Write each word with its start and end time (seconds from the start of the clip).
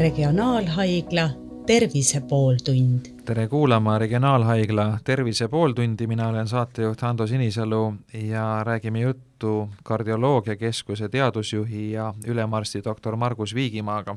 Regionaalhaigla 0.00 1.30
Tervise 1.66 2.20
pooltund. 2.20 3.06
tere 3.24 3.48
kuulama 3.48 3.98
Regionaalhaigla 3.98 4.98
Tervise 5.04 5.48
pooltundi, 5.48 6.06
mina 6.06 6.28
olen 6.28 6.48
saatejuht 6.48 7.02
Hando 7.02 7.26
Sinisalu 7.26 7.94
ja 8.12 8.64
räägime 8.64 9.00
juttu 9.00 9.68
kardioloogiakeskuse 9.82 11.08
teadusjuhi 11.08 11.92
ja 11.92 12.14
ülemarsti 12.26 12.84
doktor 12.84 13.16
Margus 13.16 13.54
Viigimaaga. 13.54 14.16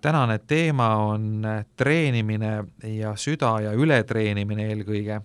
tänane 0.00 0.38
teema 0.38 0.96
on 0.96 1.42
treenimine 1.76 2.64
ja 2.82 3.16
süda 3.16 3.60
ja 3.60 3.72
ületreenimine 3.72 4.66
eelkõige, 4.66 5.20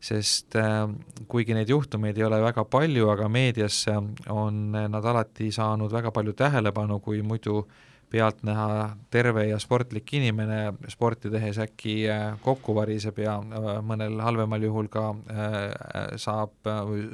sest 0.00 0.56
äh, 0.56 0.88
kuigi 1.28 1.54
neid 1.54 1.68
juhtumeid 1.68 2.18
ei 2.18 2.24
ole 2.24 2.40
väga 2.42 2.64
palju, 2.64 3.08
aga 3.08 3.28
meediasse 3.28 4.02
on 4.28 4.70
nad 4.72 5.04
alati 5.04 5.50
saanud 5.52 5.92
väga 5.92 6.10
palju 6.10 6.32
tähelepanu, 6.32 7.00
kui 7.00 7.22
muidu 7.22 7.58
äh, 7.58 7.91
pealtnäha 8.12 8.96
terve 9.10 9.46
ja 9.48 9.58
sportlik 9.60 10.10
inimene 10.18 10.74
sporti 10.92 11.30
tehes 11.32 11.58
äkki 11.62 11.94
äh, 12.12 12.36
kokku 12.44 12.74
variseb 12.76 13.22
ja 13.22 13.38
äh, 13.40 13.68
mõnel 13.84 14.20
halvemal 14.20 14.62
juhul 14.66 14.90
ka 14.92 15.08
äh, 15.32 16.16
saab, 16.20 16.54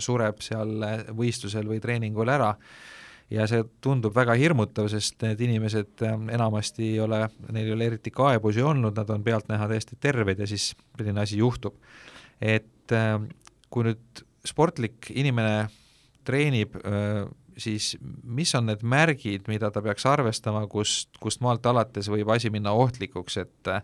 sureb 0.03 0.43
seal 0.45 0.75
võistlusel 1.17 1.69
või 1.71 1.81
treeningul 1.83 2.31
ära 2.35 2.53
ja 3.31 3.47
see 3.47 3.63
tundub 3.85 4.15
väga 4.17 4.35
hirmutav, 4.41 4.89
sest 4.91 5.21
need 5.23 5.41
inimesed 5.45 6.03
enamasti 6.35 6.95
ei 6.95 7.01
ole, 7.05 7.27
neil 7.53 7.67
ei 7.67 7.75
ole 7.77 7.91
eriti 7.93 8.11
kaebusi 8.15 8.65
olnud, 8.65 8.97
nad 8.97 9.11
on 9.13 9.25
pealtnäha 9.25 9.69
täiesti 9.69 9.99
terved 10.01 10.41
ja 10.41 10.49
siis 10.49 10.73
selline 10.97 11.23
asi 11.23 11.39
juhtub. 11.39 11.77
et 12.41 12.95
kui 13.69 13.85
nüüd 13.85 14.23
sportlik 14.47 15.11
inimene 15.13 15.69
treenib 16.25 16.79
siis 17.59 17.97
mis 18.25 18.55
on 18.55 18.69
need 18.71 18.85
märgid, 18.87 19.49
mida 19.51 19.73
ta 19.75 19.83
peaks 19.85 20.07
arvestama, 20.09 20.67
kust, 20.71 21.11
kust 21.23 21.43
maalt 21.45 21.67
alates 21.67 22.11
võib 22.13 22.31
asi 22.35 22.53
minna 22.55 22.77
ohtlikuks, 22.77 23.43
et 23.45 23.75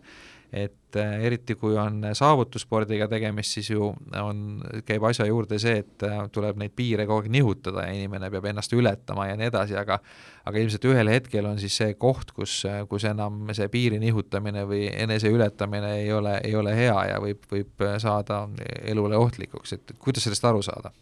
et 0.55 0.95
eriti, 0.95 1.55
kui 1.59 1.73
on 1.75 1.97
saavutusspordiga 2.15 3.09
tegemist, 3.11 3.57
siis 3.57 3.69
ju 3.73 3.89
on, 4.21 4.43
käib 4.87 5.03
asja 5.09 5.25
juurde 5.27 5.57
see, 5.59 5.81
et 5.81 6.05
tuleb 6.31 6.61
neid 6.61 6.71
piire 6.77 7.03
kogu 7.09 7.25
aeg 7.25 7.31
nihutada 7.33 7.83
ja 7.83 7.95
inimene 7.97 8.29
peab 8.31 8.45
ennast 8.51 8.71
ületama 8.77 9.25
ja 9.27 9.35
nii 9.35 9.49
edasi, 9.51 9.75
aga 9.75 9.97
aga 10.45 10.61
ilmselt 10.61 10.85
ühel 10.87 11.11
hetkel 11.11 11.49
on 11.49 11.59
siis 11.59 11.75
see 11.81 11.97
koht, 11.99 12.31
kus, 12.37 12.61
kus 12.87 13.07
enam 13.09 13.49
see 13.57 13.67
piiri 13.73 13.99
nihutamine 13.99 14.63
või 14.69 14.85
enese 14.93 15.33
ületamine 15.33 15.97
ei 16.03 16.13
ole, 16.13 16.37
ei 16.45 16.55
ole 16.55 16.75
hea 16.77 16.99
ja 17.09 17.19
võib, 17.19 17.43
võib 17.51 17.87
saada 17.99 18.45
elule 18.85 19.19
ohtlikuks, 19.19 19.75
et 19.75 19.97
kuidas 19.99 20.29
sellest 20.29 20.47
aru 20.47 20.63
saada 20.63 20.93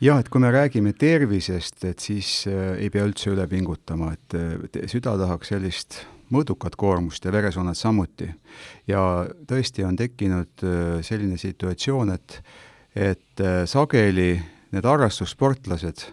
jah, 0.00 0.18
et 0.20 0.28
kui 0.28 0.42
me 0.42 0.50
räägime 0.54 0.94
tervisest, 0.98 1.84
et 1.84 2.00
siis 2.02 2.46
äh, 2.50 2.74
ei 2.78 2.90
pea 2.90 3.06
üldse 3.06 3.30
üle 3.32 3.46
pingutama, 3.50 4.12
et 4.16 4.36
äh, 4.38 4.88
süda 4.90 5.16
tahaks 5.20 5.54
sellist 5.54 6.02
mõõdukat 6.34 6.76
koormust 6.80 7.24
ja 7.24 7.32
veresoonet 7.32 7.78
samuti. 7.78 8.30
ja 8.86 9.26
tõesti 9.46 9.84
on 9.84 9.96
tekkinud 9.96 10.64
äh, 10.64 10.98
selline 11.02 11.38
situatsioon, 11.38 12.14
et, 12.14 12.42
et 12.94 13.40
äh, 13.40 13.64
sageli 13.66 14.40
need 14.74 14.84
harrastussportlased 14.84 16.08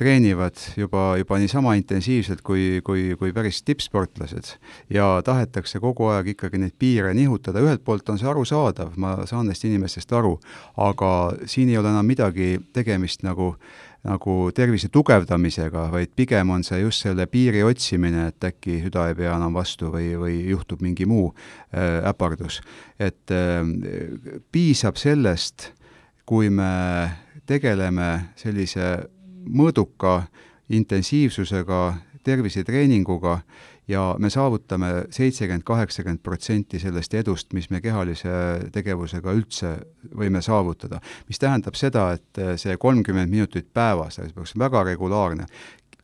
treenivad 0.00 0.56
juba, 0.80 1.14
juba 1.20 1.38
niisama 1.40 1.74
intensiivselt 1.78 2.40
kui, 2.46 2.80
kui, 2.84 3.10
kui 3.20 3.34
päris 3.36 3.60
tippsportlased 3.66 4.54
ja 4.92 5.10
tahetakse 5.26 5.82
kogu 5.82 6.08
aeg 6.14 6.32
ikkagi 6.34 6.62
neid 6.62 6.76
piire 6.80 7.12
nihutada, 7.16 7.60
ühelt 7.60 7.84
poolt 7.84 8.08
on 8.08 8.20
see 8.20 8.30
arusaadav, 8.30 8.96
ma 9.00 9.18
saan 9.28 9.50
neist 9.50 9.66
inimestest 9.68 10.12
aru, 10.16 10.38
aga 10.80 11.12
siin 11.44 11.72
ei 11.72 11.78
ole 11.80 11.92
enam 11.92 12.08
midagi 12.08 12.56
tegemist 12.76 13.26
nagu 13.26 13.54
nagu 14.00 14.34
tervise 14.56 14.88
tugevdamisega, 14.88 15.82
vaid 15.92 16.14
pigem 16.16 16.54
on 16.54 16.62
see 16.64 16.78
just 16.80 17.04
selle 17.04 17.26
piiri 17.28 17.60
otsimine, 17.66 18.30
et 18.30 18.46
äkki 18.48 18.78
süda 18.86 19.10
ei 19.10 19.16
pea 19.18 19.34
enam 19.36 19.52
vastu 19.56 19.90
või, 19.92 20.14
või 20.16 20.38
juhtub 20.48 20.80
mingi 20.80 21.04
muu 21.04 21.26
äh, 21.34 22.00
äpardus. 22.08 22.62
et 22.96 23.28
äh, 23.28 23.60
piisab 24.52 24.96
sellest, 24.96 25.74
kui 26.24 26.48
me 26.48 27.10
tegeleme 27.50 28.30
sellise 28.38 29.10
mõõduka 29.46 30.22
intensiivsusega 30.70 31.80
tervisetreeninguga 32.24 33.40
ja 33.88 34.14
me 34.18 34.30
saavutame 34.30 34.90
seitsekümmend, 35.10 35.64
kaheksakümmend 35.66 36.22
protsenti 36.22 36.78
sellest 36.78 37.14
edust, 37.14 37.52
mis 37.56 37.70
me 37.70 37.80
kehalise 37.82 38.30
tegevusega 38.72 39.34
üldse 39.34 39.72
võime 40.16 40.42
saavutada. 40.42 41.00
mis 41.28 41.38
tähendab 41.38 41.74
seda, 41.74 42.12
et 42.12 42.60
see 42.60 42.76
kolmkümmend 42.76 43.30
minutit 43.30 43.72
päevas, 43.74 44.20
see 44.20 44.30
peaks 44.34 44.54
väga 44.58 44.84
regulaarne, 44.92 45.46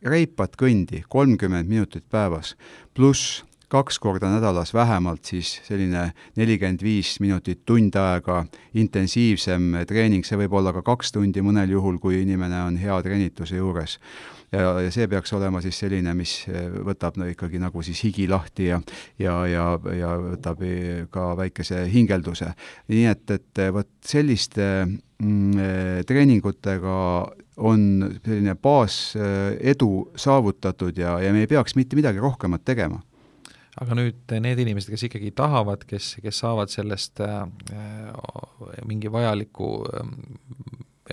reipat 0.03 0.57
kõndi 0.59 1.03
kolmkümmend 1.09 1.69
minutit 1.69 2.05
päevas, 2.09 2.55
pluss 2.93 3.43
kaks 3.67 3.99
korda 3.99 4.29
nädalas 4.31 4.73
vähemalt 4.73 5.25
siis 5.25 5.57
selline 5.67 6.11
nelikümmend 6.39 6.83
viis 6.83 7.17
minutit, 7.19 7.65
tund 7.65 7.95
aega 7.99 8.45
intensiivsem 8.79 9.73
treening, 9.87 10.25
see 10.25 10.39
võib 10.39 10.55
olla 10.59 10.71
ka 10.75 10.83
kaks 10.87 11.11
tundi 11.17 11.43
mõnel 11.43 11.73
juhul, 11.75 11.99
kui 11.99 12.21
inimene 12.21 12.61
on 12.63 12.77
hea 12.79 13.01
treenituse 13.03 13.59
juures. 13.59 13.97
ja, 14.51 14.79
ja 14.79 14.91
see 14.91 15.07
peaks 15.11 15.33
olema 15.35 15.59
siis 15.61 15.79
selline, 15.79 16.13
mis 16.15 16.45
võtab 16.87 17.17
no 17.19 17.27
ikkagi 17.27 17.59
nagu 17.59 17.83
siis 17.83 18.03
higi 18.05 18.27
lahti 18.31 18.69
ja 18.69 18.79
ja, 19.19 19.35
ja, 19.47 19.65
ja 19.99 20.13
võtab 20.21 20.63
ka 21.11 21.33
väikese 21.35 21.83
hingelduse. 21.91 22.53
nii 22.87 23.05
et, 23.11 23.35
et 23.35 23.63
vot 23.73 23.91
selliste 24.05 24.85
mm, 24.85 26.05
treeningutega 26.07 26.95
on 27.57 27.83
selline 28.23 28.55
baasedu 28.55 29.91
saavutatud 30.15 30.97
ja, 30.97 31.19
ja 31.19 31.33
me 31.33 31.43
ei 31.43 31.51
peaks 31.51 31.75
mitte 31.75 31.99
midagi 31.99 32.23
rohkemat 32.23 32.63
tegema 32.63 33.01
aga 33.77 33.97
nüüd 33.97 34.35
need 34.41 34.59
inimesed, 34.63 34.89
kes 34.93 35.07
ikkagi 35.09 35.31
tahavad, 35.37 35.83
kes, 35.89 36.15
kes 36.23 36.43
saavad 36.43 36.71
sellest 36.73 37.21
äh, 37.21 37.43
mingi 38.89 39.11
vajaliku 39.13 39.71
äh, 39.85 40.11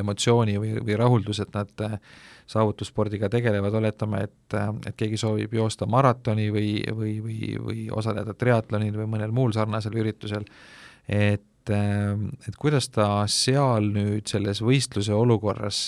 emotsiooni 0.01 0.57
või, 0.59 0.75
või 0.83 0.97
rahulduse, 0.99 1.47
et 1.47 1.57
nad 1.57 1.85
äh, 1.85 1.97
saavutusspordiga 2.51 3.29
tegelevad, 3.33 3.75
oletame, 3.79 4.25
et, 4.29 4.57
äh, 4.59 4.69
et 4.89 4.99
keegi 4.99 5.19
soovib 5.21 5.55
joosta 5.55 5.89
maratoni 5.91 6.51
või, 6.55 6.69
või, 6.91 7.17
või, 7.25 7.41
või 7.63 7.87
osaleda 7.95 8.35
triatlonil 8.39 8.97
või 9.03 9.09
mõnel 9.17 9.35
muul 9.35 9.55
sarnasel 9.57 9.97
üritusel, 10.01 10.47
et, 11.09 11.71
äh, 11.71 12.13
et 12.49 12.61
kuidas 12.61 12.91
ta 12.95 13.09
seal 13.31 13.91
nüüd 13.95 14.31
selles 14.31 14.63
võistluse 14.65 15.15
olukorras 15.15 15.87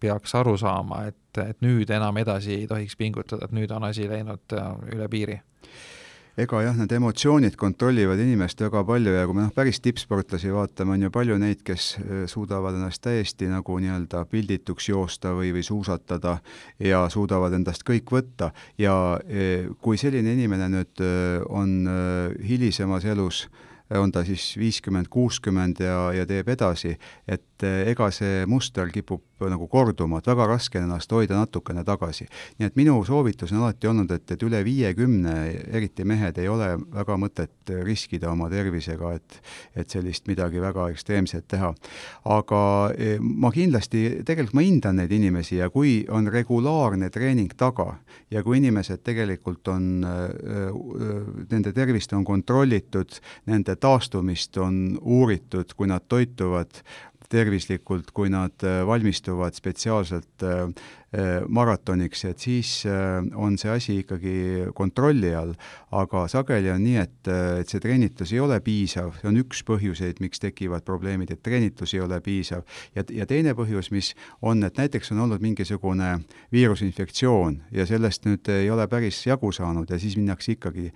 peaks 0.00 0.34
aru 0.36 0.56
saama, 0.60 1.06
et, 1.08 1.40
et 1.40 1.64
nüüd 1.64 1.90
enam 1.94 2.16
edasi 2.20 2.58
ei 2.60 2.68
tohiks 2.68 2.96
pingutada, 3.00 3.46
et 3.46 3.56
nüüd 3.56 3.72
on 3.72 3.86
asi 3.88 4.08
läinud 4.10 4.58
üle 4.92 5.08
piiri 5.08 5.40
ega 6.40 6.60
jah, 6.64 6.74
need 6.74 6.92
emotsioonid 6.96 7.54
kontrollivad 7.58 8.18
inimest 8.18 8.62
väga 8.64 8.82
palju 8.86 9.12
ja 9.14 9.26
kui 9.28 9.36
me 9.38 9.44
noh, 9.44 9.52
päris 9.54 9.78
tippsportlasi 9.84 10.50
vaatame, 10.54 10.96
on 10.96 11.06
ju 11.06 11.10
palju 11.14 11.36
neid, 11.38 11.62
kes 11.66 11.90
äh, 12.00 12.24
suudavad 12.30 12.74
ennast 12.74 13.04
täiesti 13.06 13.46
nagu 13.50 13.78
nii-öelda 13.82 14.24
pildituks 14.30 14.88
joosta 14.90 15.34
või, 15.38 15.52
või 15.54 15.62
suusatada 15.66 16.40
ja 16.82 17.04
suudavad 17.12 17.54
endast 17.54 17.86
kõik 17.86 18.10
võtta. 18.16 18.50
Ja 18.82 18.96
äh, 19.22 19.70
kui 19.84 20.00
selline 20.00 20.34
inimene 20.34 20.70
nüüd 20.72 21.04
äh, 21.04 21.38
on 21.46 21.84
hilisemas 22.42 23.06
elus 23.06 23.44
on 23.94 24.10
ta 24.12 24.22
siis 24.24 24.54
viiskümmend, 24.58 25.10
kuuskümmend 25.12 25.82
ja, 25.84 25.98
ja 26.16 26.24
teeb 26.26 26.48
edasi, 26.54 26.94
et 27.28 27.53
ega 27.62 28.10
see 28.10 28.44
muster 28.50 28.90
kipub 28.90 29.22
nagu 29.50 29.66
korduma, 29.68 30.18
et 30.18 30.28
väga 30.28 30.46
raske 30.48 30.78
on 30.78 30.86
ennast 30.86 31.12
hoida 31.12 31.36
natukene 31.36 31.84
tagasi. 31.84 32.26
nii 32.58 32.66
et 32.66 32.76
minu 32.76 32.96
soovitus 33.04 33.52
on 33.52 33.62
alati 33.62 33.88
olnud, 33.90 34.10
et, 34.14 34.30
et 34.30 34.42
üle 34.42 34.62
viiekümne, 34.64 35.34
eriti 35.74 36.04
mehed, 36.04 36.38
ei 36.38 36.48
ole 36.48 36.70
väga 36.94 37.16
mõtet 37.20 37.74
riskida 37.84 38.30
oma 38.32 38.48
tervisega, 38.50 39.12
et 39.14 39.40
et 39.74 39.90
sellist 39.90 40.28
midagi 40.30 40.60
väga 40.62 40.88
ekstreemset 40.92 41.46
teha. 41.48 41.74
aga 42.24 42.62
e, 42.96 43.18
ma 43.20 43.50
kindlasti, 43.52 44.22
tegelikult 44.24 44.54
ma 44.54 44.64
hindan 44.64 44.96
neid 45.00 45.12
inimesi 45.12 45.56
ja 45.56 45.70
kui 45.70 46.04
on 46.08 46.28
regulaarne 46.30 47.10
treening 47.10 47.52
taga 47.56 47.98
ja 48.30 48.42
kui 48.42 48.58
inimesed 48.58 49.02
tegelikult 49.04 49.68
on, 49.68 50.04
nende 51.50 51.72
tervist 51.72 52.12
on 52.12 52.24
kontrollitud, 52.24 53.18
nende 53.50 53.76
taastumist 53.76 54.56
on 54.62 54.98
uuritud, 55.00 55.74
kui 55.76 55.90
nad 55.90 56.06
toituvad 56.08 56.82
tervislikult, 57.32 58.12
kui 58.16 58.30
nad 58.32 58.64
äh, 58.66 58.82
valmistuvad 58.86 59.56
spetsiaalselt 59.56 60.44
äh, 60.44 60.68
maratoniks, 61.48 62.24
et 62.24 62.38
siis 62.38 62.70
äh, 62.86 63.22
on 63.34 63.58
see 63.58 63.70
asi 63.70 63.98
ikkagi 64.02 64.34
kontrolli 64.74 65.34
all. 65.34 65.54
aga 65.94 66.24
sageli 66.26 66.72
on 66.72 66.82
nii, 66.82 66.96
et, 66.98 67.28
äh, 67.30 67.60
et 67.62 67.70
see 67.70 67.78
treenitus 67.82 68.32
ei 68.34 68.40
ole 68.42 68.56
piisav, 68.64 69.12
see 69.20 69.28
on 69.30 69.38
üks 69.38 69.62
põhjuseid, 69.66 70.18
miks 70.24 70.42
tekivad 70.42 70.82
probleemid, 70.86 71.30
et 71.30 71.42
treenitus 71.42 71.94
ei 71.94 72.00
ole 72.02 72.18
piisav. 72.24 72.64
ja, 72.96 73.04
ja 73.14 73.26
teine 73.30 73.54
põhjus, 73.54 73.92
mis 73.94 74.14
on, 74.42 74.64
et 74.66 74.78
näiteks 74.80 75.12
on 75.14 75.22
olnud 75.26 75.44
mingisugune 75.44 76.16
viirusinfektsioon 76.52 77.60
ja 77.72 77.86
sellest 77.86 78.26
nüüd 78.26 78.50
ei 78.50 78.70
ole 78.70 78.88
päris 78.90 79.20
jagu 79.26 79.52
saanud 79.52 79.90
ja 79.90 79.98
siis 79.98 80.16
minnakse 80.18 80.56
ikkagi 80.56 80.90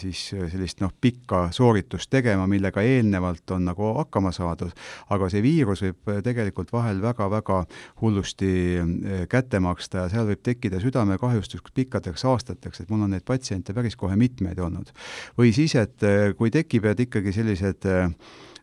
siis 0.00 0.22
sellist 0.32 0.80
noh, 0.80 0.92
pikka 1.00 1.46
sooritust 1.54 2.10
tegema, 2.10 2.46
millega 2.50 2.82
eelnevalt 2.82 3.50
on 3.54 3.68
nagu 3.68 3.92
hakkama 4.00 4.32
saadud, 4.34 4.72
aga 5.12 5.28
see 5.32 5.42
viirus 5.44 5.84
võib 5.84 6.12
tegelikult 6.24 6.72
vahel 6.74 7.00
väga-väga 7.04 7.62
hullusti 8.00 8.85
kätte 9.30 9.60
maksta 9.62 10.04
ja 10.04 10.12
seal 10.12 10.28
võib 10.30 10.42
tekkida 10.46 10.80
südamekahjustus 10.82 11.64
pikkadeks 11.74 12.24
aastateks, 12.24 12.82
et 12.82 12.90
mul 12.90 13.06
on 13.06 13.14
neid 13.16 13.24
patsiente 13.26 13.74
päris 13.76 13.96
kohe 13.96 14.16
mitmeid 14.16 14.58
olnud. 14.58 14.92
või 15.38 15.52
siis, 15.56 15.74
et 15.74 16.04
kui 16.38 16.50
tekivad 16.54 17.00
ikkagi 17.06 17.32
sellised 17.32 17.88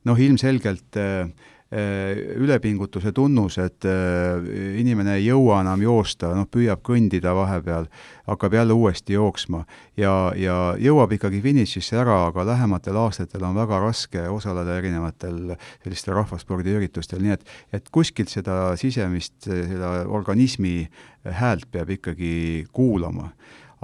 noh, 0.03 0.19
ilmselgelt 0.19 0.99
Äh, 1.03 1.29
ülepingutuse 1.73 3.11
tunnus, 3.11 3.57
et 3.57 3.85
äh, 3.89 4.43
inimene 4.77 5.15
ei 5.17 5.25
jõua 5.25 5.61
enam 5.63 5.81
joosta, 5.81 6.29
noh, 6.37 6.45
püüab 6.51 6.83
kõndida 6.85 7.33
vahepeal, 7.33 7.87
hakkab 8.29 8.53
jälle 8.53 8.75
uuesti 8.77 9.15
jooksma 9.15 9.63
ja, 9.97 10.13
ja 10.37 10.57
jõuab 10.79 11.15
ikkagi 11.17 11.41
finišisse 11.41 11.97
ära, 12.03 12.19
aga 12.29 12.45
lähematel 12.51 12.99
aastatel 13.01 13.47
on 13.47 13.57
väga 13.57 13.79
raske 13.83 14.27
osaleda 14.29 14.77
erinevatel 14.77 15.55
sellistel 15.83 16.17
rahvaspordiüritustel, 16.19 17.23
nii 17.23 17.35
et, 17.37 17.49
et 17.73 17.89
kuskilt 17.93 18.29
seda 18.29 18.75
sisemist, 18.79 19.35
seda 19.47 20.03
organismi 20.07 20.83
häält 21.25 21.69
peab 21.71 21.89
ikkagi 21.97 22.33
kuulama 22.75 23.31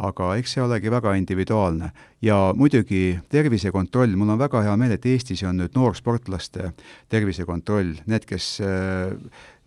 aga 0.08 0.34
eks 0.40 0.56
see 0.56 0.64
olegi 0.64 0.92
väga 0.92 1.16
individuaalne. 1.20 1.92
ja 2.22 2.54
muidugi 2.56 3.20
tervisekontroll, 3.32 4.16
mul 4.20 4.34
on 4.34 4.40
väga 4.40 4.62
hea 4.66 4.76
meel, 4.78 4.92
et 4.98 5.06
Eestis 5.08 5.44
on 5.48 5.62
nüüd 5.62 5.76
noorsportlaste 5.78 6.74
tervisekontroll, 7.08 7.94
need, 8.12 8.26
kes 8.28 8.58
äh, 8.60 9.14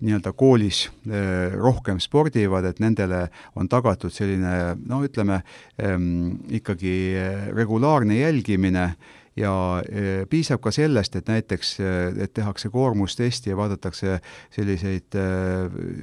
nii-öelda 0.03 0.35
koolis 0.37 0.85
äh, 1.07 1.55
rohkem 1.57 2.01
spordivad, 2.03 2.67
et 2.69 2.83
nendele 2.83 3.25
on 3.57 3.71
tagatud 3.73 4.13
selline 4.13 4.75
no 4.85 5.01
ütleme 5.07 5.41
ähm, 5.81 6.43
ikkagi 6.51 6.95
äh, 7.17 7.49
regulaarne 7.57 8.19
jälgimine 8.21 8.93
ja 9.37 9.53
e, 9.89 10.25
piisab 10.31 10.61
ka 10.65 10.73
sellest, 10.75 11.17
et 11.17 11.31
näiteks, 11.31 11.73
e, 11.81 11.93
et 12.27 12.35
tehakse 12.37 12.69
koormustesti 12.73 13.53
ja 13.53 13.57
vaadatakse 13.57 14.19
selliseid 14.53 15.17
e, 15.17 15.25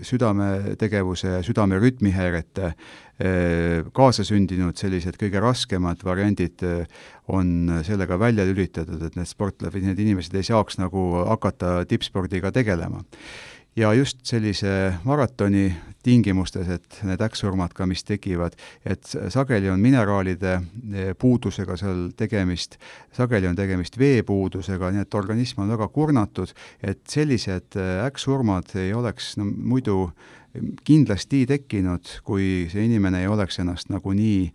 südametegevuse 0.05 1.39
südamerütmihäirete 1.47 2.73
kaasasündinud 3.91 4.79
sellised 4.79 5.17
kõige 5.19 5.41
raskemad 5.43 6.05
variandid 6.07 6.61
on 7.35 7.49
sellega 7.83 8.15
välja 8.15 8.45
lülitatud, 8.47 9.01
et 9.03 9.17
need 9.19 9.27
sportlased, 9.27 9.75
need 9.83 9.99
inimesed 9.99 10.37
ei 10.39 10.47
saaks 10.47 10.79
nagu 10.79 11.03
hakata 11.27 11.81
tippspordiga 11.91 12.53
tegelema 12.55 13.03
ja 13.79 13.93
just 13.93 14.25
sellise 14.27 14.93
maratoni 15.07 15.69
tingimustes, 16.03 16.67
et 16.71 16.99
need 17.07 17.21
äkksurmad 17.23 17.73
ka, 17.75 17.85
mis 17.89 18.03
tekivad, 18.07 18.55
et 18.87 19.11
sageli 19.31 19.69
on 19.71 19.81
mineraalide 19.83 20.53
eh, 20.55 21.11
puudusega 21.19 21.75
seal 21.79 22.07
tegemist, 22.17 22.77
sageli 23.15 23.49
on 23.49 23.57
tegemist 23.59 23.99
veepuudusega, 23.99 24.93
nii 24.95 25.03
et 25.03 25.19
organism 25.19 25.63
on 25.65 25.71
väga 25.75 25.89
kurnatud, 25.95 26.53
et 26.83 27.03
sellised 27.11 27.79
eh, 27.79 27.95
äkksurmad 28.07 28.75
ei 28.79 28.93
oleks 28.95 29.35
no, 29.39 29.47
muidu 29.47 30.01
kindlasti 30.87 31.43
tekkinud, 31.49 32.19
kui 32.25 32.67
see 32.71 32.87
inimene 32.87 33.21
ei 33.23 33.29
oleks 33.29 33.59
ennast 33.61 33.91
nagunii 33.93 34.49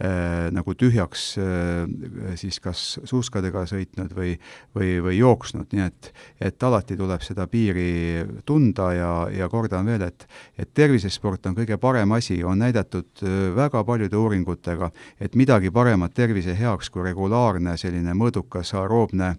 nagu 0.00 0.72
tühjaks 0.78 1.24
äh, 1.38 2.34
siis 2.40 2.56
kas 2.62 2.84
suuskadega 3.04 3.66
sõitnud 3.68 4.14
või, 4.16 4.32
või, 4.76 4.94
või 5.04 5.18
jooksnud, 5.18 5.68
nii 5.76 5.84
et, 5.84 6.10
et 6.40 6.64
alati 6.64 6.96
tuleb 6.96 7.20
seda 7.24 7.44
piiri 7.50 8.24
tunda 8.48 8.90
ja, 8.96 9.10
ja 9.34 9.48
kordan 9.52 9.90
veel, 9.90 10.06
et, 10.08 10.24
et 10.58 10.70
tervisesport 10.74 11.50
on 11.50 11.58
kõige 11.58 11.76
parem 11.82 12.16
asi, 12.16 12.38
on 12.44 12.62
näidatud 12.64 13.24
äh, 13.24 13.36
väga 13.56 13.84
paljude 13.84 14.16
uuringutega, 14.16 14.90
et 15.20 15.36
midagi 15.36 15.72
paremat 15.74 16.16
tervise 16.16 16.56
heaks 16.56 16.88
kui 16.90 17.04
regulaarne 17.04 17.76
selline 17.80 18.16
mõõdukas 18.16 18.72
aeroobne 18.80 19.34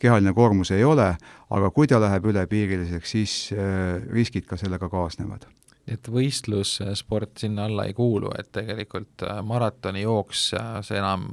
kehaline 0.00 0.32
koormus 0.36 0.72
ei 0.72 0.84
ole, 0.84 1.12
aga 1.50 1.70
kui 1.70 1.86
ta 1.90 2.00
läheb 2.00 2.32
ülepiiriliseks, 2.32 3.14
siis 3.18 3.36
äh, 3.52 4.00
riskid 4.12 4.48
ka 4.48 4.56
sellega 4.60 4.88
kaasnevad 4.88 5.44
et 5.86 6.08
võistlussport 6.10 7.38
sinna 7.38 7.66
alla 7.70 7.86
ei 7.86 7.94
kuulu, 7.94 8.32
et 8.38 8.50
tegelikult 8.54 9.22
äh, 9.26 9.42
maratonijooks, 9.46 10.46
äh, 10.58 10.72
see 10.86 10.98
enam 10.98 11.28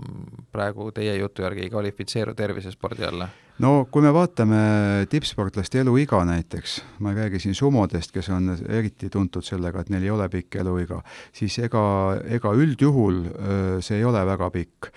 praegu 0.54 0.92
teie 0.94 1.16
jutu 1.18 1.46
järgi 1.46 1.66
ei 1.66 1.74
kvalifitseeru 1.74 2.36
tervisespordi 2.38 3.08
alla? 3.10 3.30
no 3.64 3.72
kui 3.94 4.02
me 4.02 4.10
vaatame 4.14 4.60
tippsportlaste 5.10 5.84
eluiga 5.84 6.24
näiteks, 6.26 6.80
ma 7.06 7.12
ei 7.14 7.20
räägi 7.24 7.42
siin 7.44 7.58
sumodest, 7.58 8.14
kes 8.14 8.30
on 8.34 8.56
eriti 8.66 9.10
tuntud 9.14 9.46
sellega, 9.46 9.84
et 9.84 9.92
neil 9.94 10.08
ei 10.08 10.14
ole 10.14 10.30
pikk 10.34 10.58
eluiga, 10.64 11.02
siis 11.34 11.60
ega, 11.62 11.84
ega 12.26 12.54
üldjuhul 12.58 13.22
see 13.86 14.00
ei 14.02 14.08
ole 14.10 14.26
väga 14.26 14.50
pikk. 14.54 14.90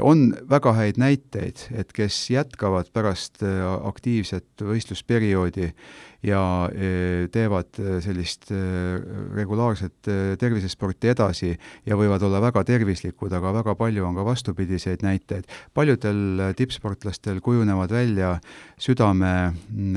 On 0.00 0.32
väga 0.50 0.72
häid 0.74 0.98
näiteid, 0.98 1.68
et 1.78 1.92
kes 1.94 2.16
jätkavad 2.32 2.88
pärast 2.94 3.42
aktiivset 3.86 4.64
võistlusperioodi 4.66 5.68
ja 6.26 6.40
teevad 7.32 7.78
sellist 8.02 8.50
regulaarset 9.36 10.08
tervisesporti 10.40 11.12
edasi 11.12 11.52
ja 11.86 11.98
võivad 11.98 12.24
olla 12.26 12.40
väga 12.42 12.64
tervislikud, 12.66 13.32
aga 13.36 13.52
väga 13.60 13.76
palju 13.78 14.06
on 14.08 14.16
ka 14.16 14.24
vastupidiseid 14.26 15.04
näiteid. 15.06 15.44
paljudel 15.74 16.54
tippsportlastel 16.56 17.40
kujunevad 17.40 17.92
välja 17.92 18.32
südame 18.78 19.52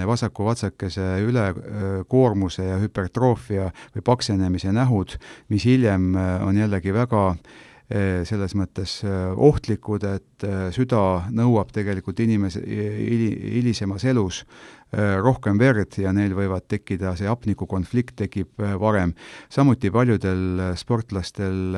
vasaku 0.06 0.46
vatsakese 0.46 1.08
ülekoormuse 1.26 2.68
ja 2.68 2.78
hüpertroofia 2.84 3.72
või 3.96 4.06
paksenemise 4.06 4.76
nähud, 4.76 5.18
mis 5.50 5.66
hiljem 5.66 6.14
on 6.46 6.58
jällegi 6.58 6.94
väga 6.94 7.34
Eh, 7.42 7.69
selles 7.90 8.54
mõttes 8.54 9.00
eh, 9.02 9.32
ohtlikud, 9.34 10.04
et 10.06 10.46
eh, 10.46 10.68
süda 10.76 11.32
nõuab 11.34 11.72
tegelikult 11.74 12.20
inimese 12.22 12.62
hilisemas 12.62 14.06
elus 14.06 14.44
rohkem 14.90 15.60
verd 15.62 16.00
ja 16.02 16.10
neil 16.10 16.32
võivad 16.34 16.64
tekkida, 16.66 17.12
see 17.14 17.28
hapnikukonflikt 17.30 18.16
tekib 18.24 18.64
varem. 18.82 19.12
samuti 19.46 19.92
paljudel 19.94 20.74
sportlastel 20.82 21.78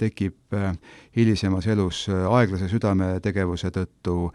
tekib 0.00 0.56
hilisemas 1.14 1.68
elus 1.70 2.00
aeglase 2.10 2.66
südametegevuse 2.72 3.70
tõttu 3.70 4.32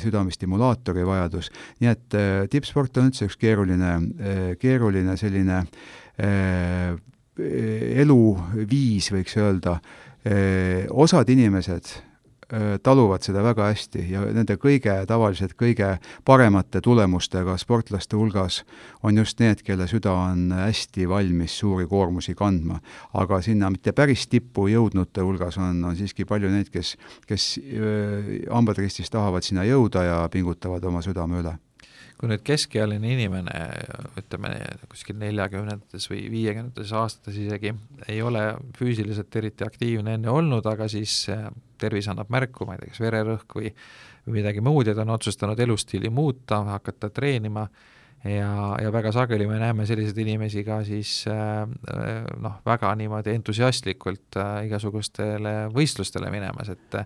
südamestimulaatori 0.00 1.04
vajadus. 1.04 1.52
nii 1.84 1.92
et 1.92 2.18
tippsport 2.48 2.96
on 2.96 3.12
üldse 3.12 3.28
üks 3.28 3.36
keeruline, 3.36 4.56
keeruline 4.56 5.20
selline 5.20 5.60
eluviis, 8.00 9.12
võiks 9.12 9.36
öelda 9.36 9.76
osad 10.90 11.28
inimesed 11.30 11.92
taluvad 12.82 13.22
seda 13.22 13.42
väga 13.44 13.66
hästi 13.68 14.06
ja 14.08 14.22
nende 14.32 14.56
kõige, 14.60 14.94
tavaliselt 15.08 15.52
kõige 15.58 15.90
paremate 16.24 16.80
tulemustega 16.80 17.58
sportlaste 17.60 18.16
hulgas 18.16 18.62
on 19.04 19.20
just 19.20 19.40
need, 19.42 19.60
kelle 19.66 19.84
süda 19.90 20.14
on 20.16 20.48
hästi 20.56 21.08
valmis 21.08 21.58
suuri 21.60 21.86
koormusi 21.86 22.34
kandma. 22.34 22.80
aga 23.12 23.42
sinna 23.42 23.70
mitte 23.70 23.92
päris 23.92 24.26
tippu 24.28 24.68
jõudnute 24.72 25.20
hulgas 25.20 25.58
on, 25.58 25.84
on 25.84 25.96
siiski 25.96 26.24
palju 26.24 26.48
neid, 26.48 26.72
kes, 26.72 26.96
kes 27.28 27.60
hambad 28.50 28.78
ristis 28.78 29.10
tahavad 29.10 29.44
sinna 29.44 29.64
jõuda 29.68 30.04
ja 30.04 30.28
pingutavad 30.32 30.84
oma 30.84 31.02
südame 31.04 31.42
üle 31.42 31.58
kui 32.18 32.30
nüüd 32.32 32.42
keskealine 32.46 33.12
inimene, 33.14 33.58
ütleme 34.18 34.50
kuskil 34.90 35.18
neljakümnendates 35.20 36.08
või 36.10 36.24
viiekümnendates 36.32 36.90
aastates 36.98 37.38
isegi, 37.38 37.72
ei 38.10 38.18
ole 38.26 38.42
füüsiliselt 38.78 39.36
eriti 39.38 39.66
aktiivne 39.66 40.16
enne 40.18 40.32
olnud, 40.32 40.66
aga 40.66 40.88
siis 40.90 41.28
tervis 41.78 42.08
annab 42.10 42.32
märku, 42.34 42.66
ma 42.66 42.74
ei 42.74 42.82
tea, 42.82 42.90
kas 42.94 43.04
vererõhk 43.04 43.54
või, 43.60 43.70
või 44.26 44.40
midagi 44.40 44.64
muud 44.66 44.90
ja 44.90 44.96
ta 44.98 45.06
on 45.06 45.14
otsustanud 45.14 45.62
elustiili 45.62 46.10
muuta, 46.10 46.64
hakata 46.74 47.12
treenima. 47.14 47.68
Ja, 48.26 48.74
ja 48.82 48.90
väga 48.90 49.12
sageli 49.14 49.46
me 49.46 49.60
näeme 49.62 49.84
selliseid 49.86 50.16
inimesi 50.18 50.64
ka 50.66 50.80
siis 50.82 51.20
noh, 51.30 52.56
väga 52.66 52.90
niimoodi 52.98 53.30
entusiastlikult 53.38 54.40
igasugustele 54.66 55.52
võistlustele 55.70 56.32
minemas, 56.34 56.72
et 56.74 56.98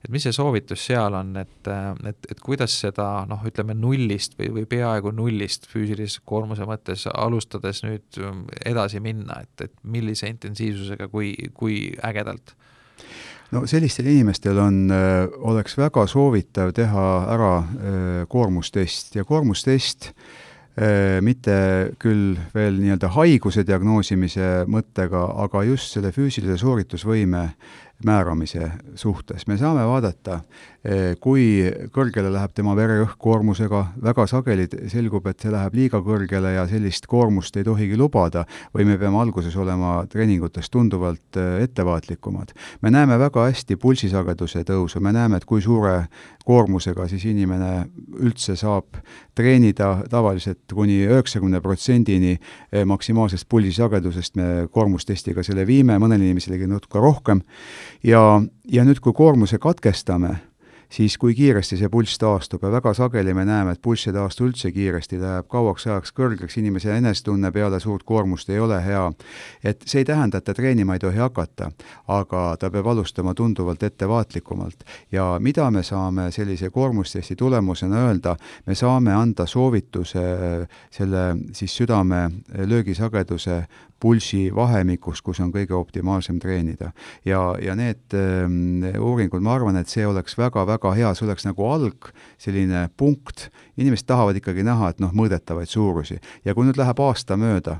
et 0.00 0.08
mis 0.12 0.24
see 0.24 0.32
soovitus 0.32 0.82
seal 0.88 1.14
on, 1.16 1.34
et, 1.42 1.70
et, 2.08 2.28
et 2.32 2.40
kuidas 2.40 2.72
seda 2.86 3.26
noh, 3.28 3.42
ütleme 3.46 3.76
nullist 3.76 4.38
või, 4.38 4.48
või 4.54 4.66
peaaegu 4.70 5.12
nullist 5.12 5.68
füüsilise 5.70 6.22
koormuse 6.24 6.64
mõttes 6.68 7.04
alustades 7.12 7.82
nüüd 7.84 8.20
edasi 8.64 9.02
minna, 9.04 9.42
et, 9.44 9.68
et 9.68 9.74
millise 9.84 10.30
intensiivsusega, 10.32 11.10
kui, 11.12 11.34
kui 11.54 11.82
ägedalt? 12.06 12.56
no 13.50 13.64
sellistel 13.68 14.06
inimestel 14.06 14.58
on, 14.62 14.84
oleks 15.50 15.76
väga 15.76 16.06
soovitav 16.08 16.72
teha 16.76 17.08
ära 17.34 17.54
koormustest 18.30 19.18
ja 19.18 19.26
koormustest 19.26 20.12
mitte 21.20 21.54
küll 22.00 22.38
veel 22.54 22.78
nii-öelda 22.78 23.10
haiguse 23.12 23.64
diagnoosimise 23.66 24.68
mõttega, 24.70 25.24
aga 25.42 25.64
just 25.66 25.96
selle 25.96 26.12
füüsilise 26.14 26.56
sooritusvõime 26.62 27.42
määramise 28.04 28.70
suhtes. 28.94 29.46
me 29.46 29.56
saame 29.56 29.84
vaadata, 29.86 30.40
eh, 30.84 31.16
kui 31.20 31.64
kõrgele 31.92 32.32
läheb 32.32 32.52
tema 32.54 32.74
vererõhkkoormusega, 32.76 33.84
väga 34.02 34.26
sageli 34.26 34.68
selgub, 34.88 35.26
et 35.26 35.40
see 35.40 35.52
läheb 35.52 35.74
liiga 35.74 36.00
kõrgele 36.00 36.54
ja 36.54 36.66
sellist 36.68 37.06
koormust 37.06 37.56
ei 37.56 37.64
tohigi 37.64 37.96
lubada, 37.96 38.44
või 38.74 38.86
me 38.88 38.98
peame 38.98 39.20
alguses 39.20 39.56
olema 39.56 40.06
treeningutes 40.08 40.70
tunduvalt 40.70 41.36
eh, 41.36 41.62
ettevaatlikumad. 41.64 42.52
me 42.82 42.90
näeme 42.90 43.18
väga 43.18 43.44
hästi 43.50 43.76
pulsisageduse 43.76 44.64
tõusu, 44.64 45.00
me 45.00 45.12
näeme, 45.12 45.36
et 45.36 45.44
kui 45.44 45.60
suure 45.60 46.06
koormusega 46.44 47.08
siis 47.08 47.24
inimene 47.24 47.90
üldse 48.18 48.56
saab 48.56 48.96
treenida 49.34 50.02
tavaliselt 50.10 50.72
kuni 50.74 51.04
üheksakümne 51.06 51.60
protsendini 51.60 52.32
eh, 52.36 52.84
maksimaalsest 52.84 53.48
pulsisagedusest, 53.48 54.36
me 54.36 54.68
koormustestiga 54.72 55.44
selle 55.46 55.66
viime, 55.66 55.98
mõnel 55.98 56.22
inimesel 56.24 56.56
natuke 56.70 56.98
rohkem, 56.98 57.42
ja, 58.02 58.42
ja 58.72 58.84
nüüd, 58.84 59.00
kui 59.00 59.12
koormuse 59.16 59.58
katkestame, 59.58 60.36
siis 60.90 61.18
kui 61.18 61.34
kiiresti 61.34 61.76
see 61.78 61.88
pulss 61.88 62.18
taastub 62.18 62.64
ja 62.66 62.70
väga 62.72 62.92
sageli 62.94 63.34
me 63.34 63.44
näeme, 63.46 63.76
et 63.76 63.82
pulss 63.82 64.08
ei 64.08 64.14
taastu 64.14 64.48
üldse 64.48 64.72
kiiresti, 64.74 65.20
ta 65.20 65.36
jääb 65.36 65.48
kauaks 65.50 65.86
ajaks 65.86 66.14
kõrgeks, 66.16 66.56
inimese 66.58 66.96
enesetunne 66.96 67.52
peale 67.54 67.80
suurt 67.80 68.02
koormust 68.06 68.50
ei 68.50 68.58
ole 68.58 68.80
hea. 68.84 69.04
et 69.64 69.82
see 69.86 70.00
ei 70.02 70.04
tähenda, 70.04 70.38
et 70.38 70.44
ta 70.44 70.54
treenima 70.54 70.94
ei 70.94 71.02
tohi 71.02 71.18
hakata, 71.18 71.70
aga 72.08 72.56
ta 72.58 72.70
peab 72.70 72.86
alustama 72.86 73.34
tunduvalt 73.34 73.82
ettevaatlikumalt. 73.82 74.84
ja 75.12 75.36
mida 75.38 75.70
me 75.70 75.82
saame 75.82 76.30
sellise 76.30 76.70
koormustesti 76.70 77.36
tulemusena 77.36 78.06
öelda, 78.08 78.36
me 78.66 78.74
saame 78.74 79.12
anda 79.14 79.46
soovituse 79.46 80.66
selle 80.90 81.36
siis 81.52 81.76
südame 81.76 82.30
löögisageduse 82.66 83.62
pulsi 84.00 84.48
vahemikus, 84.54 85.22
kus 85.22 85.40
on 85.44 85.52
kõige 85.54 85.76
optimaalsem 85.76 86.38
treenida. 86.40 86.92
ja, 87.24 87.40
ja 87.62 87.76
need 87.76 88.16
äh, 88.16 88.98
uuringud, 89.00 89.42
ma 89.42 89.54
arvan, 89.58 89.76
et 89.80 89.88
see 89.88 90.06
oleks 90.06 90.38
väga-väga 90.38 90.94
hea, 90.96 91.12
see 91.14 91.26
oleks 91.28 91.46
nagu 91.48 91.68
alg, 91.68 92.10
selline 92.40 92.88
punkt, 92.96 93.48
inimesed 93.76 94.08
tahavad 94.08 94.40
ikkagi 94.40 94.64
näha, 94.66 94.90
et 94.90 95.00
noh, 95.04 95.12
mõõdetavaid 95.16 95.70
suurusi. 95.70 96.20
ja 96.44 96.54
kui 96.54 96.66
nüüd 96.66 96.80
läheb 96.80 97.00
aasta 97.04 97.36
mööda, 97.40 97.78